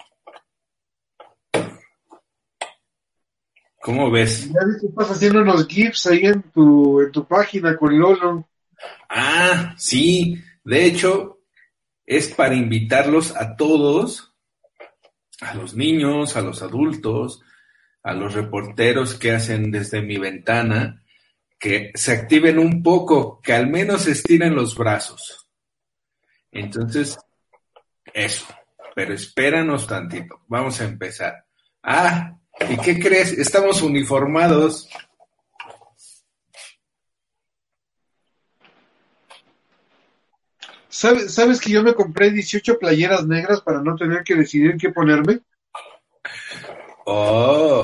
[3.80, 4.46] ¿Cómo ves?
[4.46, 8.48] Ya vi que estás haciendo unos GIFs ahí en tu, en tu página con Lolo.
[9.10, 10.42] Ah, sí.
[10.64, 11.40] De hecho,
[12.06, 14.33] es para invitarlos a todos,
[15.40, 17.42] a los niños, a los adultos,
[18.02, 21.02] a los reporteros que hacen desde mi ventana,
[21.58, 25.48] que se activen un poco, que al menos estiren los brazos.
[26.52, 27.18] Entonces,
[28.12, 28.46] eso.
[28.94, 30.42] Pero espéranos tantito.
[30.46, 31.44] Vamos a empezar.
[31.82, 32.36] Ah,
[32.68, 33.32] ¿y qué crees?
[33.32, 34.88] Estamos uniformados.
[40.94, 44.90] ¿Sabes, ¿Sabes que yo me compré 18 playeras negras para no tener que decidir qué
[44.90, 45.40] ponerme?
[47.04, 47.82] Oh,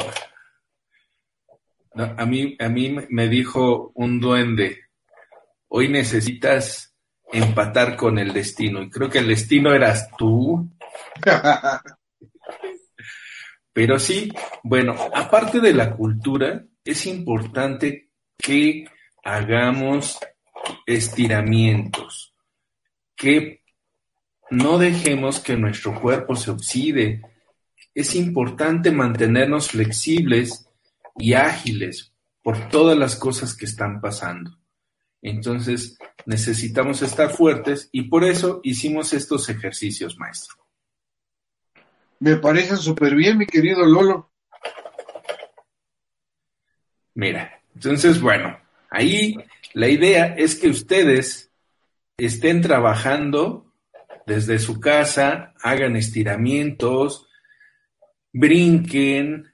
[1.97, 4.85] a, mí, a mí me dijo un duende,
[5.67, 6.95] hoy necesitas
[7.33, 8.81] empatar con el destino.
[8.81, 10.71] Y creo que el destino eras tú.
[13.73, 14.33] Pero sí,
[14.63, 18.85] bueno, aparte de la cultura, es importante que
[19.25, 20.17] hagamos
[20.87, 22.30] estiramientos,
[23.21, 23.63] que
[24.51, 27.23] no dejemos que nuestro cuerpo se oxide.
[27.95, 30.67] Es importante mantenernos flexibles
[31.19, 34.59] y ágiles por todas las cosas que están pasando.
[35.21, 40.57] Entonces, necesitamos estar fuertes y por eso hicimos estos ejercicios, maestro.
[42.21, 44.31] Me parecen súper bien, mi querido Lolo.
[47.15, 48.59] Mira, entonces, bueno,
[48.89, 49.37] ahí
[49.75, 51.50] la idea es que ustedes
[52.27, 53.67] estén trabajando
[54.27, 57.29] desde su casa, hagan estiramientos,
[58.33, 59.51] brinquen,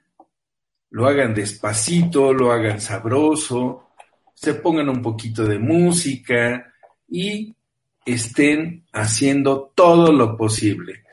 [0.89, 3.89] lo hagan despacito, lo hagan sabroso,
[4.33, 6.73] se pongan un poquito de música
[7.07, 7.55] y
[8.05, 11.03] estén haciendo todo lo posible.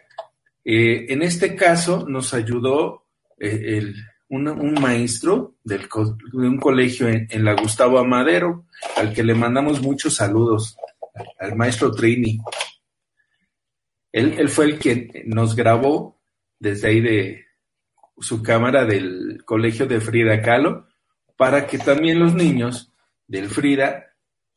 [0.65, 3.05] Eh, en este caso nos ayudó
[3.39, 3.93] eh,
[4.29, 8.65] un, maestro del, de un colegio en, la Gustavo Amadero,
[8.97, 10.77] al que le mandamos muchos saludos,
[11.39, 12.39] al maestro Trini.
[14.13, 16.21] Él, fue el que nos grabó
[16.59, 17.45] desde ahí de,
[18.19, 20.87] su cámara del colegio de Frida Kahlo
[21.37, 22.93] para que también los niños
[23.27, 24.13] del Frida,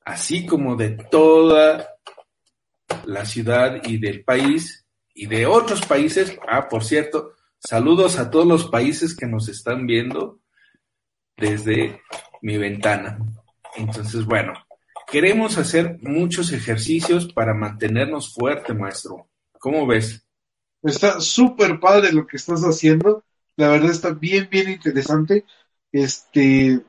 [0.05, 1.95] así como de toda
[3.05, 8.45] la ciudad y del país y de otros países, ah, por cierto, saludos a todos
[8.45, 10.39] los países que nos están viendo
[11.35, 12.01] desde
[12.41, 13.17] mi ventana.
[13.75, 14.53] Entonces, bueno,
[15.09, 19.29] queremos hacer muchos ejercicios para mantenernos fuerte, maestro.
[19.59, 20.25] ¿Cómo ves?
[20.83, 23.23] Está súper padre lo que estás haciendo
[23.57, 25.43] la verdad está bien, bien interesante.
[25.91, 26.79] Este,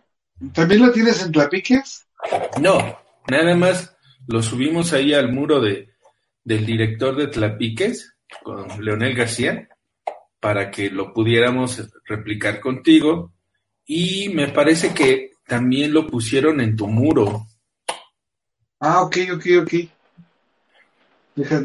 [0.53, 2.07] ¿también lo tienes en Tlapiques?
[2.61, 2.99] No,
[3.29, 3.97] nada más
[4.27, 5.89] lo subimos ahí al muro de,
[6.45, 9.69] del director de Tlapiques, con Leonel García,
[10.41, 13.33] para que lo pudiéramos replicar contigo.
[13.87, 17.47] Y me parece que también lo pusieron en tu muro.
[18.81, 19.73] Ah, ok, ok, ok.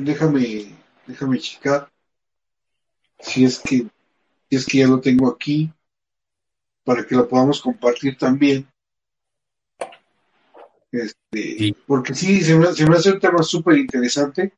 [0.02, 1.92] déjame, déjame checar.
[3.20, 3.88] Si es que
[4.50, 5.72] es que ya lo tengo aquí
[6.84, 8.68] para que lo podamos compartir también.
[10.92, 14.54] Este, Porque sí, se me, hace un tema súper interesante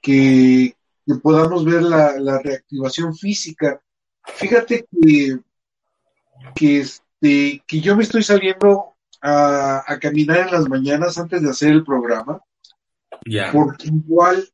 [0.00, 0.74] que,
[1.22, 3.80] podamos ver la, reactivación física.
[4.24, 5.38] Fíjate que,
[6.54, 11.50] que, este, que yo me estoy saliendo a, a, caminar en las mañanas antes de
[11.50, 12.40] hacer el programa.
[13.52, 14.48] Porque igual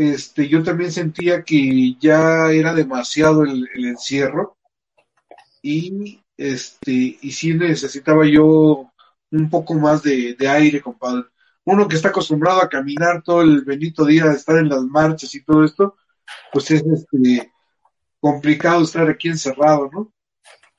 [0.00, 4.56] este, yo también sentía que ya era demasiado el, encierro
[5.60, 8.90] y este, y sí necesitaba yo
[9.30, 11.24] un poco más de, aire, compadre.
[11.64, 15.34] Uno que está acostumbrado a caminar todo el bendito día, a estar en las marchas
[15.34, 15.96] y todo esto,
[16.50, 17.52] pues es este
[18.18, 20.10] complicado estar aquí encerrado, ¿no?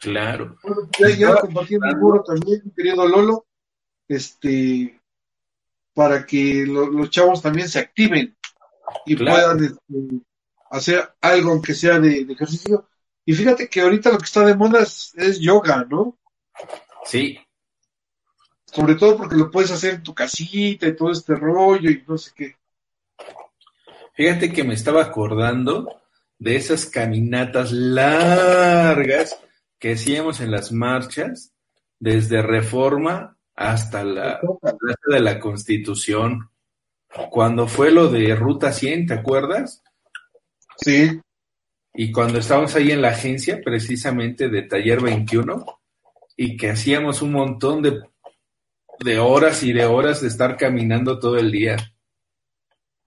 [0.02, 0.58] Claro.
[0.64, 3.46] Bueno, ya, ya compartí mi muro también, querido Lolo,
[4.08, 5.00] este,
[5.94, 8.36] para que los chavos también se activen
[9.06, 10.26] y puedan este,
[10.72, 12.90] hacer algo aunque sea de, ejercicio.
[13.24, 16.18] Y fíjate que ahorita lo que está de moda es, es yoga, ¿no?
[17.06, 17.38] Sí,
[18.66, 22.18] Sobre todo porque lo puedes hacer en tu casita y todo este rollo y no
[22.18, 22.56] sé qué.
[24.16, 26.02] fíjate que me estaba acordando
[26.40, 29.38] de esas caminatas largas
[29.82, 31.54] que hacíamos en las marchas,
[32.00, 34.40] desde Reforma hasta la
[35.08, 36.52] de la Constitución,
[37.32, 39.84] cuando fue lo de Ruta 100, ¿te acuerdas?
[40.78, 41.20] Sí,
[41.96, 45.66] Y cuando estábamos ahí en la agencia, precisamente de Taller 21,
[46.38, 48.02] y que hacíamos un montón de,
[49.04, 51.76] de horas y de horas de estar caminando todo el día.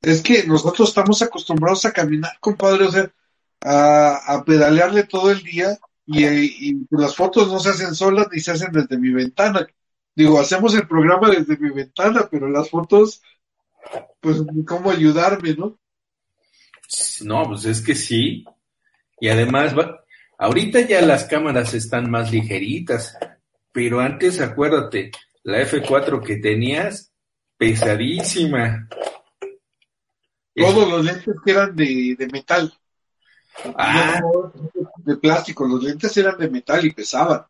[0.03, 3.11] es que nosotros estamos acostumbrados a caminar, compadre, o sea,
[3.61, 6.25] a, a pedalearle todo el día y,
[6.71, 9.67] y las fotos no se hacen solas ni se hacen desde mi ventana.
[10.15, 13.21] Digo, hacemos el programa desde mi ventana, pero las fotos,
[14.21, 15.79] pues, cómo ayudarme, ¿no?
[17.23, 18.45] No, pues es que sí.
[19.21, 20.05] Y además, va-
[20.39, 23.17] ahorita ya las cámaras están más ligeritas,
[23.73, 25.11] pero antes, acuérdate,
[25.43, 27.13] la F4 que tenías,
[27.57, 28.89] pesadísima.
[30.55, 32.73] Todos los lentes que eran de, de metal,
[33.77, 34.53] Ah, no
[35.05, 37.45] de plástico, los lentes eran de metal y pesaban.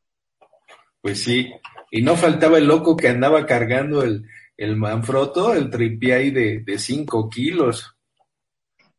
[1.00, 1.52] pues sí.
[1.90, 4.26] Y no faltaba el loco que andaba cargando el,
[4.56, 7.94] el Manfrotto, el tripié ahí de, de 5 kilos.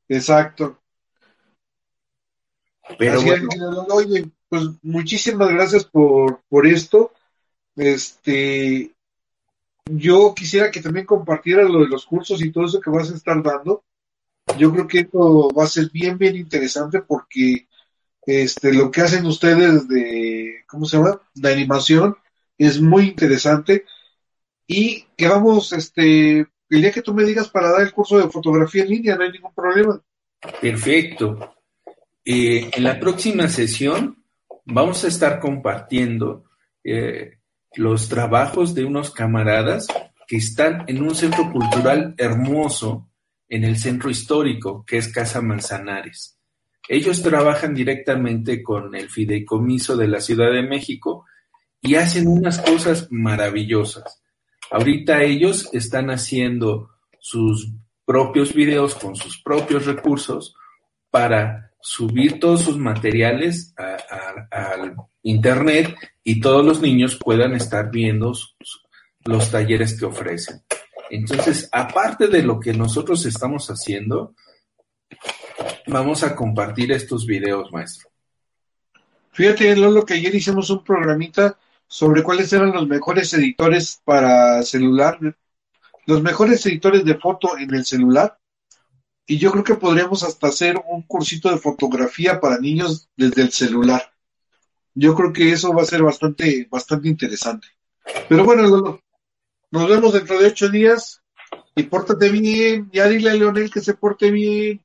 [0.08, 0.82] Exacto.
[2.98, 7.12] Pero bueno, es, oye, pues muchísimas gracias por, por esto.
[7.76, 8.94] Este,
[9.86, 13.16] yo quisiera que también compartieras lo de los cursos y todo eso que vas a
[13.16, 13.84] estar dando.
[14.58, 17.68] Yo creo que esto va a ser bien, bien interesante porque
[18.26, 21.22] este, lo que hacen ustedes de, ¿cómo se llama?
[21.34, 22.16] De animación
[22.58, 23.86] es muy interesante.
[24.68, 28.30] Y que vamos, este, el día que tú me digas para dar el curso de
[28.30, 30.02] fotografía en línea, no hay ningún problema.
[30.62, 31.56] Perfecto.
[32.24, 34.24] Eh, en la próxima sesión
[34.66, 36.46] vamos a estar compartiendo
[36.84, 37.38] eh,
[37.76, 39.88] los trabajos de unos camaradas
[40.28, 43.10] que están en un centro cultural hermoso
[43.48, 46.35] en el centro histórico, que es Casa Manzanares.
[46.88, 51.26] Ellos trabajan directamente con el fideicomiso de la Ciudad de México
[51.82, 54.22] y hacen unas cosas maravillosas.
[54.72, 57.72] Ahorita ellos están haciendo sus
[58.06, 60.56] propios videos con sus propios recursos
[61.10, 63.74] para subir todos sus materiales
[64.52, 68.34] al internet y todos los niños puedan estar viendo
[69.26, 70.62] los talleres que ofrecen.
[71.10, 74.36] Entonces, aparte de lo que nosotros estamos haciendo,
[75.88, 78.10] vamos a compartir estos videos, maestro.
[79.32, 81.58] Fíjate, Lolo, que ayer hicimos un programita
[81.88, 85.20] sobre cuáles eran los mejores editores para celular,
[86.06, 88.38] los mejores editores de foto en el celular.
[89.28, 93.52] Y yo creo que podríamos hasta hacer un cursito de fotografía para niños desde el
[93.52, 94.12] celular.
[94.94, 97.68] Yo creo que eso va a ser bastante, bastante interesante.
[98.30, 99.02] Pero bueno, Lolo,
[99.72, 101.22] nos vemos dentro de ocho días
[101.76, 102.90] y pórtate bien.
[102.94, 104.82] Ya dile a Leonel que se porte bien.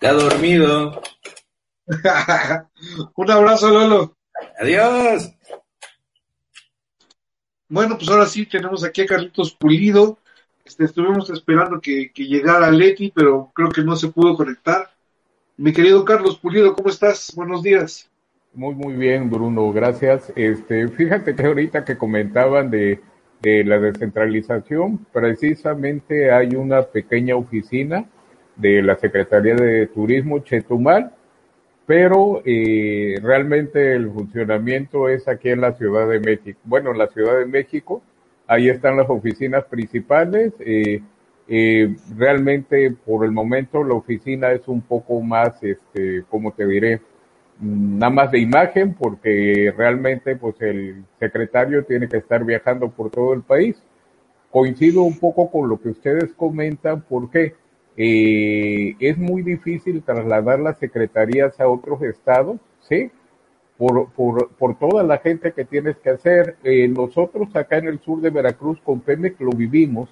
[0.00, 1.02] ¿Te ha dormido?
[3.16, 4.16] un abrazo, Lolo.
[4.58, 5.30] Adiós.
[7.68, 10.16] Bueno, pues ahora sí tenemos aquí a Carlitos Pulido.
[10.64, 14.88] Este, estuvimos esperando que, que llegara Leti, pero creo que no se pudo conectar.
[15.58, 17.34] Mi querido Carlos Pulido, ¿cómo estás?
[17.36, 18.10] Buenos días.
[18.54, 20.32] Muy, muy bien, Bruno, gracias.
[20.34, 23.02] Este, fíjate que ahorita que comentaban de,
[23.42, 28.06] de la descentralización, precisamente hay una pequeña oficina
[28.60, 31.12] de la Secretaría de Turismo Chetumal,
[31.86, 36.60] pero eh, realmente el funcionamiento es aquí en la Ciudad de México.
[36.64, 38.02] Bueno, en la Ciudad de México,
[38.46, 40.52] ahí están las oficinas principales.
[40.60, 41.00] eh,
[41.52, 47.00] eh, realmente por el momento la oficina es un poco más, este, ¿cómo te diré?
[47.58, 53.10] Mm, Nada más de imagen, porque realmente pues el secretario tiene que estar viajando por
[53.10, 53.82] todo el país.
[54.50, 57.54] Coincido un poco con lo que ustedes comentan, porque
[58.02, 63.10] eh, es muy difícil trasladar las secretarías a otros estados, ¿sí?
[63.76, 66.56] Por, por, por toda la gente que tienes que hacer.
[66.64, 70.08] Eh, nosotros acá en el sur de Veracruz con Pemex lo vivimos,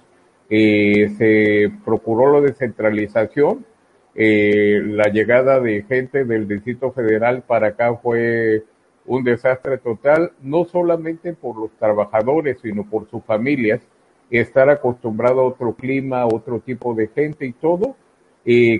[0.51, 3.65] eh, se procuró la descentralización,
[4.13, 8.65] eh, la llegada de gente del Distrito Federal para acá fue
[9.07, 13.81] un desastre total, no solamente por los trabajadores, sino por sus familias,
[14.29, 17.95] estar acostumbrado a otro clima, otro tipo de gente y todo,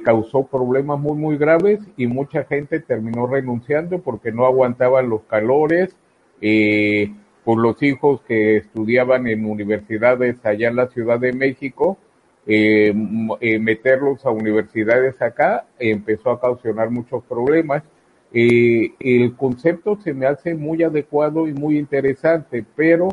[0.03, 5.95] causó problemas muy, muy graves y mucha gente terminó renunciando porque no aguantaban los calores,
[7.43, 11.97] por los hijos que estudiaban en universidades allá en la Ciudad de México,
[12.45, 12.93] eh,
[13.41, 17.83] eh, meterlos a universidades acá, empezó a ocasionar muchos problemas.
[18.31, 23.09] El concepto se me hace muy adecuado y muy interesante, pero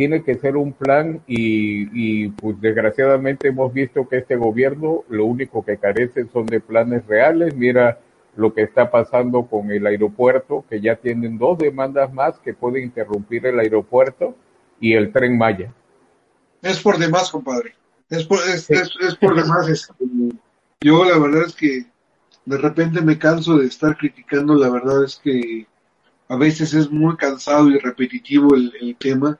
[0.00, 5.26] tiene que ser un plan y, y, pues desgraciadamente hemos visto que este gobierno lo
[5.26, 7.54] único que carece son de planes reales.
[7.54, 8.00] Mira
[8.34, 12.84] lo que está pasando con el aeropuerto, que ya tienen dos demandas más que pueden
[12.84, 14.34] interrumpir el aeropuerto
[14.80, 15.70] y el tren Maya.
[16.62, 17.74] Es por demás, compadre.
[18.08, 19.68] Es por, es, es, es por demás.
[19.68, 19.92] Este,
[20.80, 21.84] yo la verdad es que
[22.46, 25.66] de repente me canso de estar criticando, la verdad es que
[26.28, 29.38] a veces es muy cansado y repetitivo el, el tema.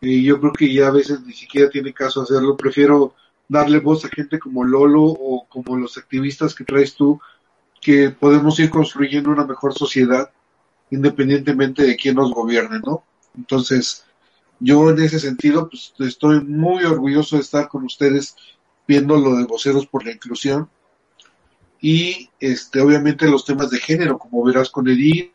[0.00, 2.56] Y yo creo que ya a veces ni siquiera tiene caso hacerlo.
[2.56, 3.14] Prefiero
[3.48, 7.20] darle voz a gente como Lolo o como los activistas que traes tú,
[7.80, 10.30] que podemos ir construyendo una mejor sociedad
[10.90, 13.04] independientemente de quién nos gobierne, ¿no?
[13.36, 14.04] Entonces,
[14.58, 18.36] yo en ese sentido, pues estoy muy orgulloso de estar con ustedes
[18.86, 20.68] viendo lo de voceros por la inclusión
[21.80, 25.32] y este obviamente los temas de género, como verás con Edith,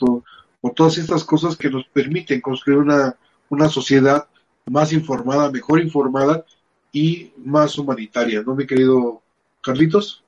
[0.00, 0.22] o,
[0.60, 3.16] o todas estas cosas que nos permiten construir una,
[3.52, 4.28] una sociedad
[4.64, 6.44] más informada, mejor informada
[6.90, 9.20] y más humanitaria, ¿no, mi querido
[9.62, 10.24] Carlitos?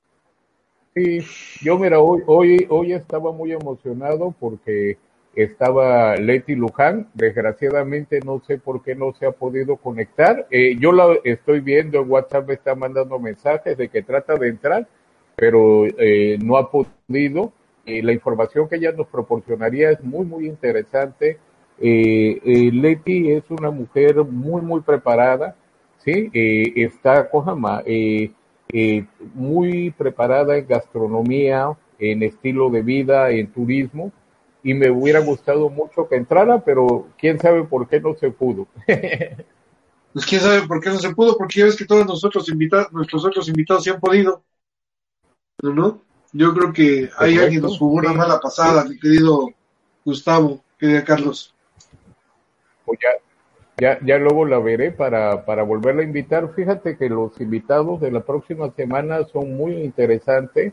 [0.94, 1.20] Sí,
[1.62, 4.98] yo mira, hoy, hoy, hoy estaba muy emocionado porque
[5.34, 10.46] estaba Leti Luján, desgraciadamente no sé por qué no se ha podido conectar.
[10.50, 14.48] Eh, yo la estoy viendo en WhatsApp, me está mandando mensajes de que trata de
[14.48, 14.86] entrar,
[15.34, 17.52] pero eh, no ha podido.
[17.86, 21.38] Eh, la información que ella nos proporcionaría es muy, muy interesante.
[21.78, 25.56] Leti es una mujer muy, muy preparada,
[25.98, 26.30] ¿sí?
[26.32, 27.82] está, Cojama,
[29.34, 34.12] muy preparada en gastronomía, en estilo de vida, en turismo
[34.64, 38.66] y me hubiera gustado mucho que entrara, pero quién sabe por qué no se pudo.
[38.86, 42.90] pues quién sabe por qué no se pudo, porque ya ves que todos nosotros invitados,
[42.90, 44.42] nuestros otros invitados se han podido.
[45.62, 46.00] ¿No?
[46.32, 49.50] Yo creo que hay alguien nos jugó una mala pasada, mi querido
[50.02, 51.53] Gustavo, querido Carlos.
[52.84, 53.10] Pues ya,
[53.78, 56.52] ya, ya luego la veré para, para volverla a invitar.
[56.54, 60.72] Fíjate que los invitados de la próxima semana son muy interesantes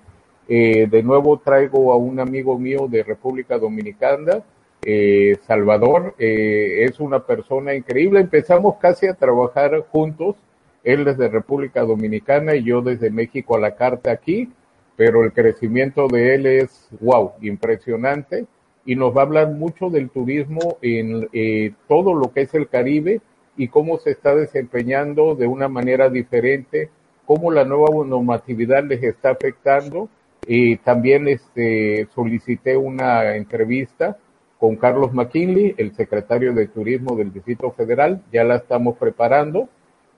[0.53, 4.43] eh, de nuevo traigo a un amigo mío de República Dominicana,
[4.83, 8.19] eh, Salvador, eh, es una persona increíble.
[8.19, 10.35] Empezamos casi a trabajar juntos,
[10.83, 14.51] él desde República Dominicana y yo desde México a la carta aquí,
[14.97, 18.45] pero el crecimiento de él es, wow, impresionante
[18.85, 22.67] y nos va a hablar mucho del turismo en eh, todo lo que es el
[22.67, 23.21] Caribe
[23.57, 26.89] y cómo se está desempeñando de una manera diferente,
[27.25, 30.09] cómo la nueva normatividad les está afectando.
[30.47, 34.17] Y también este, solicité una entrevista
[34.57, 39.69] con Carlos McKinley, el secretario de Turismo del Distrito Federal, ya la estamos preparando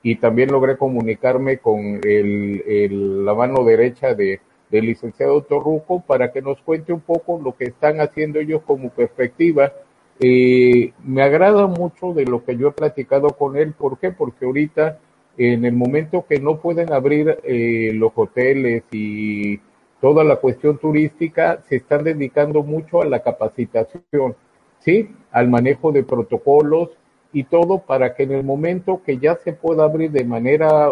[0.01, 4.41] y también logré comunicarme con el, la mano derecha de,
[4.73, 8.89] del licenciado Torruco para que nos cuente un poco lo que están haciendo ellos como
[8.89, 9.71] perspectiva.
[10.19, 14.09] Eh, me agrada mucho de lo que yo he platicado con él, ¿por qué?
[14.09, 14.97] Porque ahorita
[15.37, 19.59] en el momento que no pueden abrir eh, los hoteles y
[20.01, 24.35] toda la cuestión turística se están dedicando mucho a la capacitación,
[24.79, 25.07] ¿sí?
[25.31, 26.89] Al manejo de protocolos
[27.31, 30.91] y todo para que en el momento que ya se pueda abrir de manera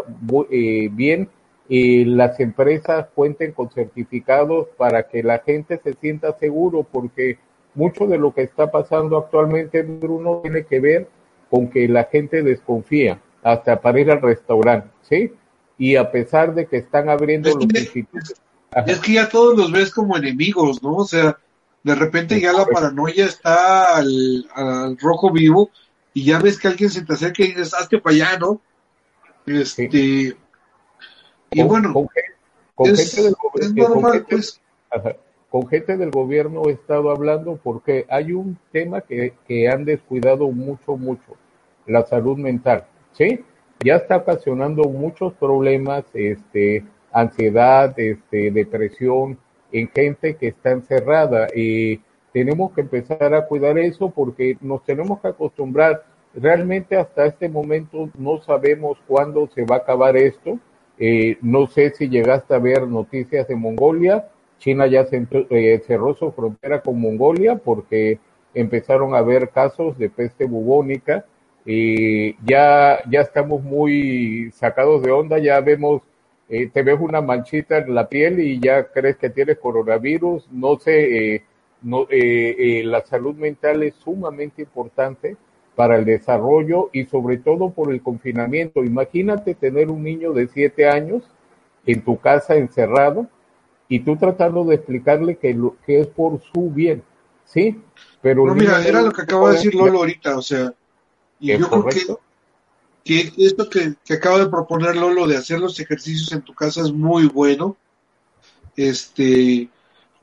[0.52, 1.30] eh, bien,
[1.74, 7.40] eh, las empresas cuenten con certificados para que la gente se sienta seguro, porque
[7.76, 11.08] mucho de lo que está pasando actualmente, Bruno, tiene que ver
[11.50, 15.32] con que la gente desconfía hasta para ir al restaurante, ¿sí?
[15.78, 18.42] Y a pesar de que están abriendo los institutos
[18.86, 20.98] es que ya todos los ves como enemigos, ¿no?
[20.98, 21.38] O sea,
[21.84, 25.70] de repente ya la paranoia está al, al rojo vivo
[26.14, 28.60] y ya ves que alguien se te acerca y dices, hazte para allá, ¿no?
[29.46, 30.34] Este, sí.
[31.52, 32.08] Y con, bueno, con,
[32.76, 34.62] con es, gente del, es con normal, gente- pues.
[34.90, 35.16] Ajá.
[35.50, 40.50] Con gente del gobierno he estado hablando porque hay un tema que, que han descuidado
[40.50, 41.36] mucho, mucho,
[41.86, 43.44] la salud mental, ¿sí?
[43.84, 49.38] Ya está ocasionando muchos problemas, este, ansiedad, este, depresión
[49.74, 52.00] en gente que está encerrada y
[52.32, 56.06] tenemos que empezar a cuidar eso porque nos tenemos que acostumbrar.
[56.34, 60.60] Realmente hasta este momento no sabemos cuándo se va a acabar esto.
[61.04, 64.28] Eh, no sé si llegaste a ver noticias de Mongolia.
[64.60, 68.20] China ya eh, cerró su frontera con Mongolia porque
[68.54, 71.26] empezaron a haber casos de peste bubónica.
[71.66, 76.04] Y ya, ya estamos muy sacados de onda, ya vemos
[76.50, 80.52] eh, te ves una manchita en la piel y ya crees que tienes coronavirus.
[80.52, 81.44] No sé, eh,
[81.82, 85.38] no, eh, eh, la salud mental es sumamente importante
[85.82, 88.84] para el desarrollo y sobre todo por el confinamiento.
[88.84, 91.24] Imagínate tener un niño de siete años
[91.88, 93.28] en tu casa encerrado
[93.90, 97.02] y tú tratando de explicarle que, lo, que es por su bien,
[97.46, 97.82] ¿sí?
[98.22, 100.72] Pero no, mira, era lo que acaba de decir Lolo ahorita, o sea,
[101.40, 101.86] y yo creo
[103.04, 106.54] que, que esto que, que acaba de proponer Lolo de hacer los ejercicios en tu
[106.54, 107.76] casa es muy bueno.
[108.76, 109.68] Este,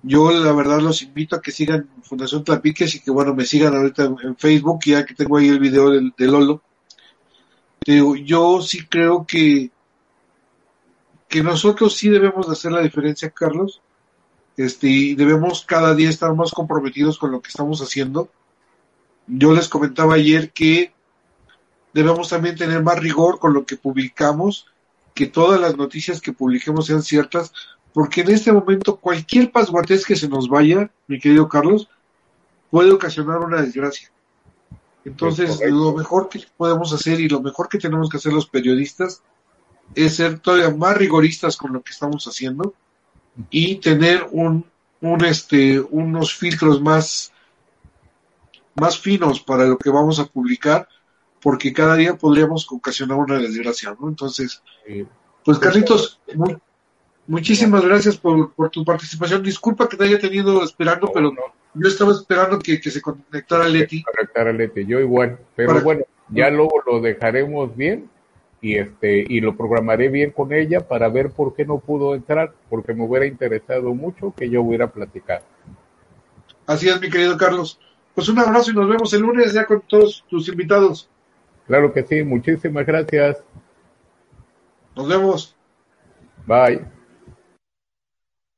[0.02, 3.74] yo la verdad los invito a que sigan Fundación Tlapiques y que bueno, me sigan
[3.74, 6.62] ahorita en, Facebook, ya que tengo ahí el video de, de Lolo.
[7.84, 9.70] Digo, yo sí creo que,
[11.28, 13.80] que nosotros sí debemos hacer la diferencia, Carlos.
[14.58, 18.28] Este, y debemos cada día estar más comprometidos con lo que estamos haciendo.
[19.28, 20.92] Yo les comentaba ayer que
[21.94, 24.66] debemos también tener más rigor con lo que publicamos,
[25.14, 27.52] que todas las noticias que publiquemos sean ciertas,
[27.92, 31.88] porque en este momento cualquier pasguatés que se nos vaya, mi querido Carlos,
[32.70, 34.10] puede ocasionar una desgracia.
[35.04, 39.22] Entonces, lo mejor que podemos hacer y lo mejor que tenemos que hacer los periodistas
[39.94, 42.74] es ser todavía más rigoristas con lo que estamos haciendo
[43.50, 44.66] y tener un,
[45.00, 47.32] un este, unos filtros más,
[48.74, 50.88] más finos para lo que vamos a publicar,
[51.40, 54.08] porque cada día podríamos ocasionar una desgracia, ¿no?
[54.08, 54.62] Entonces,
[55.44, 56.58] pues Carlitos, muy,
[57.28, 59.42] Muchísimas gracias por, por, tu participación.
[59.42, 61.32] Disculpa que te haya tenido esperando, pero
[61.74, 64.02] yo estaba esperando que, que se conectara Leti.
[64.02, 65.38] Conectara Leti, yo igual.
[65.54, 68.08] Pero bueno, ya luego lo dejaremos bien
[68.60, 72.54] y este y lo programaré bien con ella para ver por qué no pudo entrar,
[72.70, 75.44] porque me hubiera interesado mucho que yo hubiera platicado.
[76.66, 77.78] Así es, mi querido Carlos.
[78.14, 81.08] Pues un abrazo y nos vemos el lunes ya con todos tus invitados.
[81.66, 83.36] Claro que sí, muchísimas gracias.
[84.96, 85.54] Nos vemos.
[86.46, 86.97] Bye.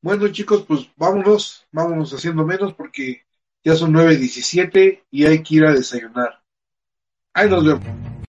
[0.02, 3.26] Bueno, chicos, pues vámonos, vámonos haciendo menos porque
[3.62, 6.42] ya son 9.17 y hay que ir a desayunar.
[7.34, 8.19] Ahí nos vemos.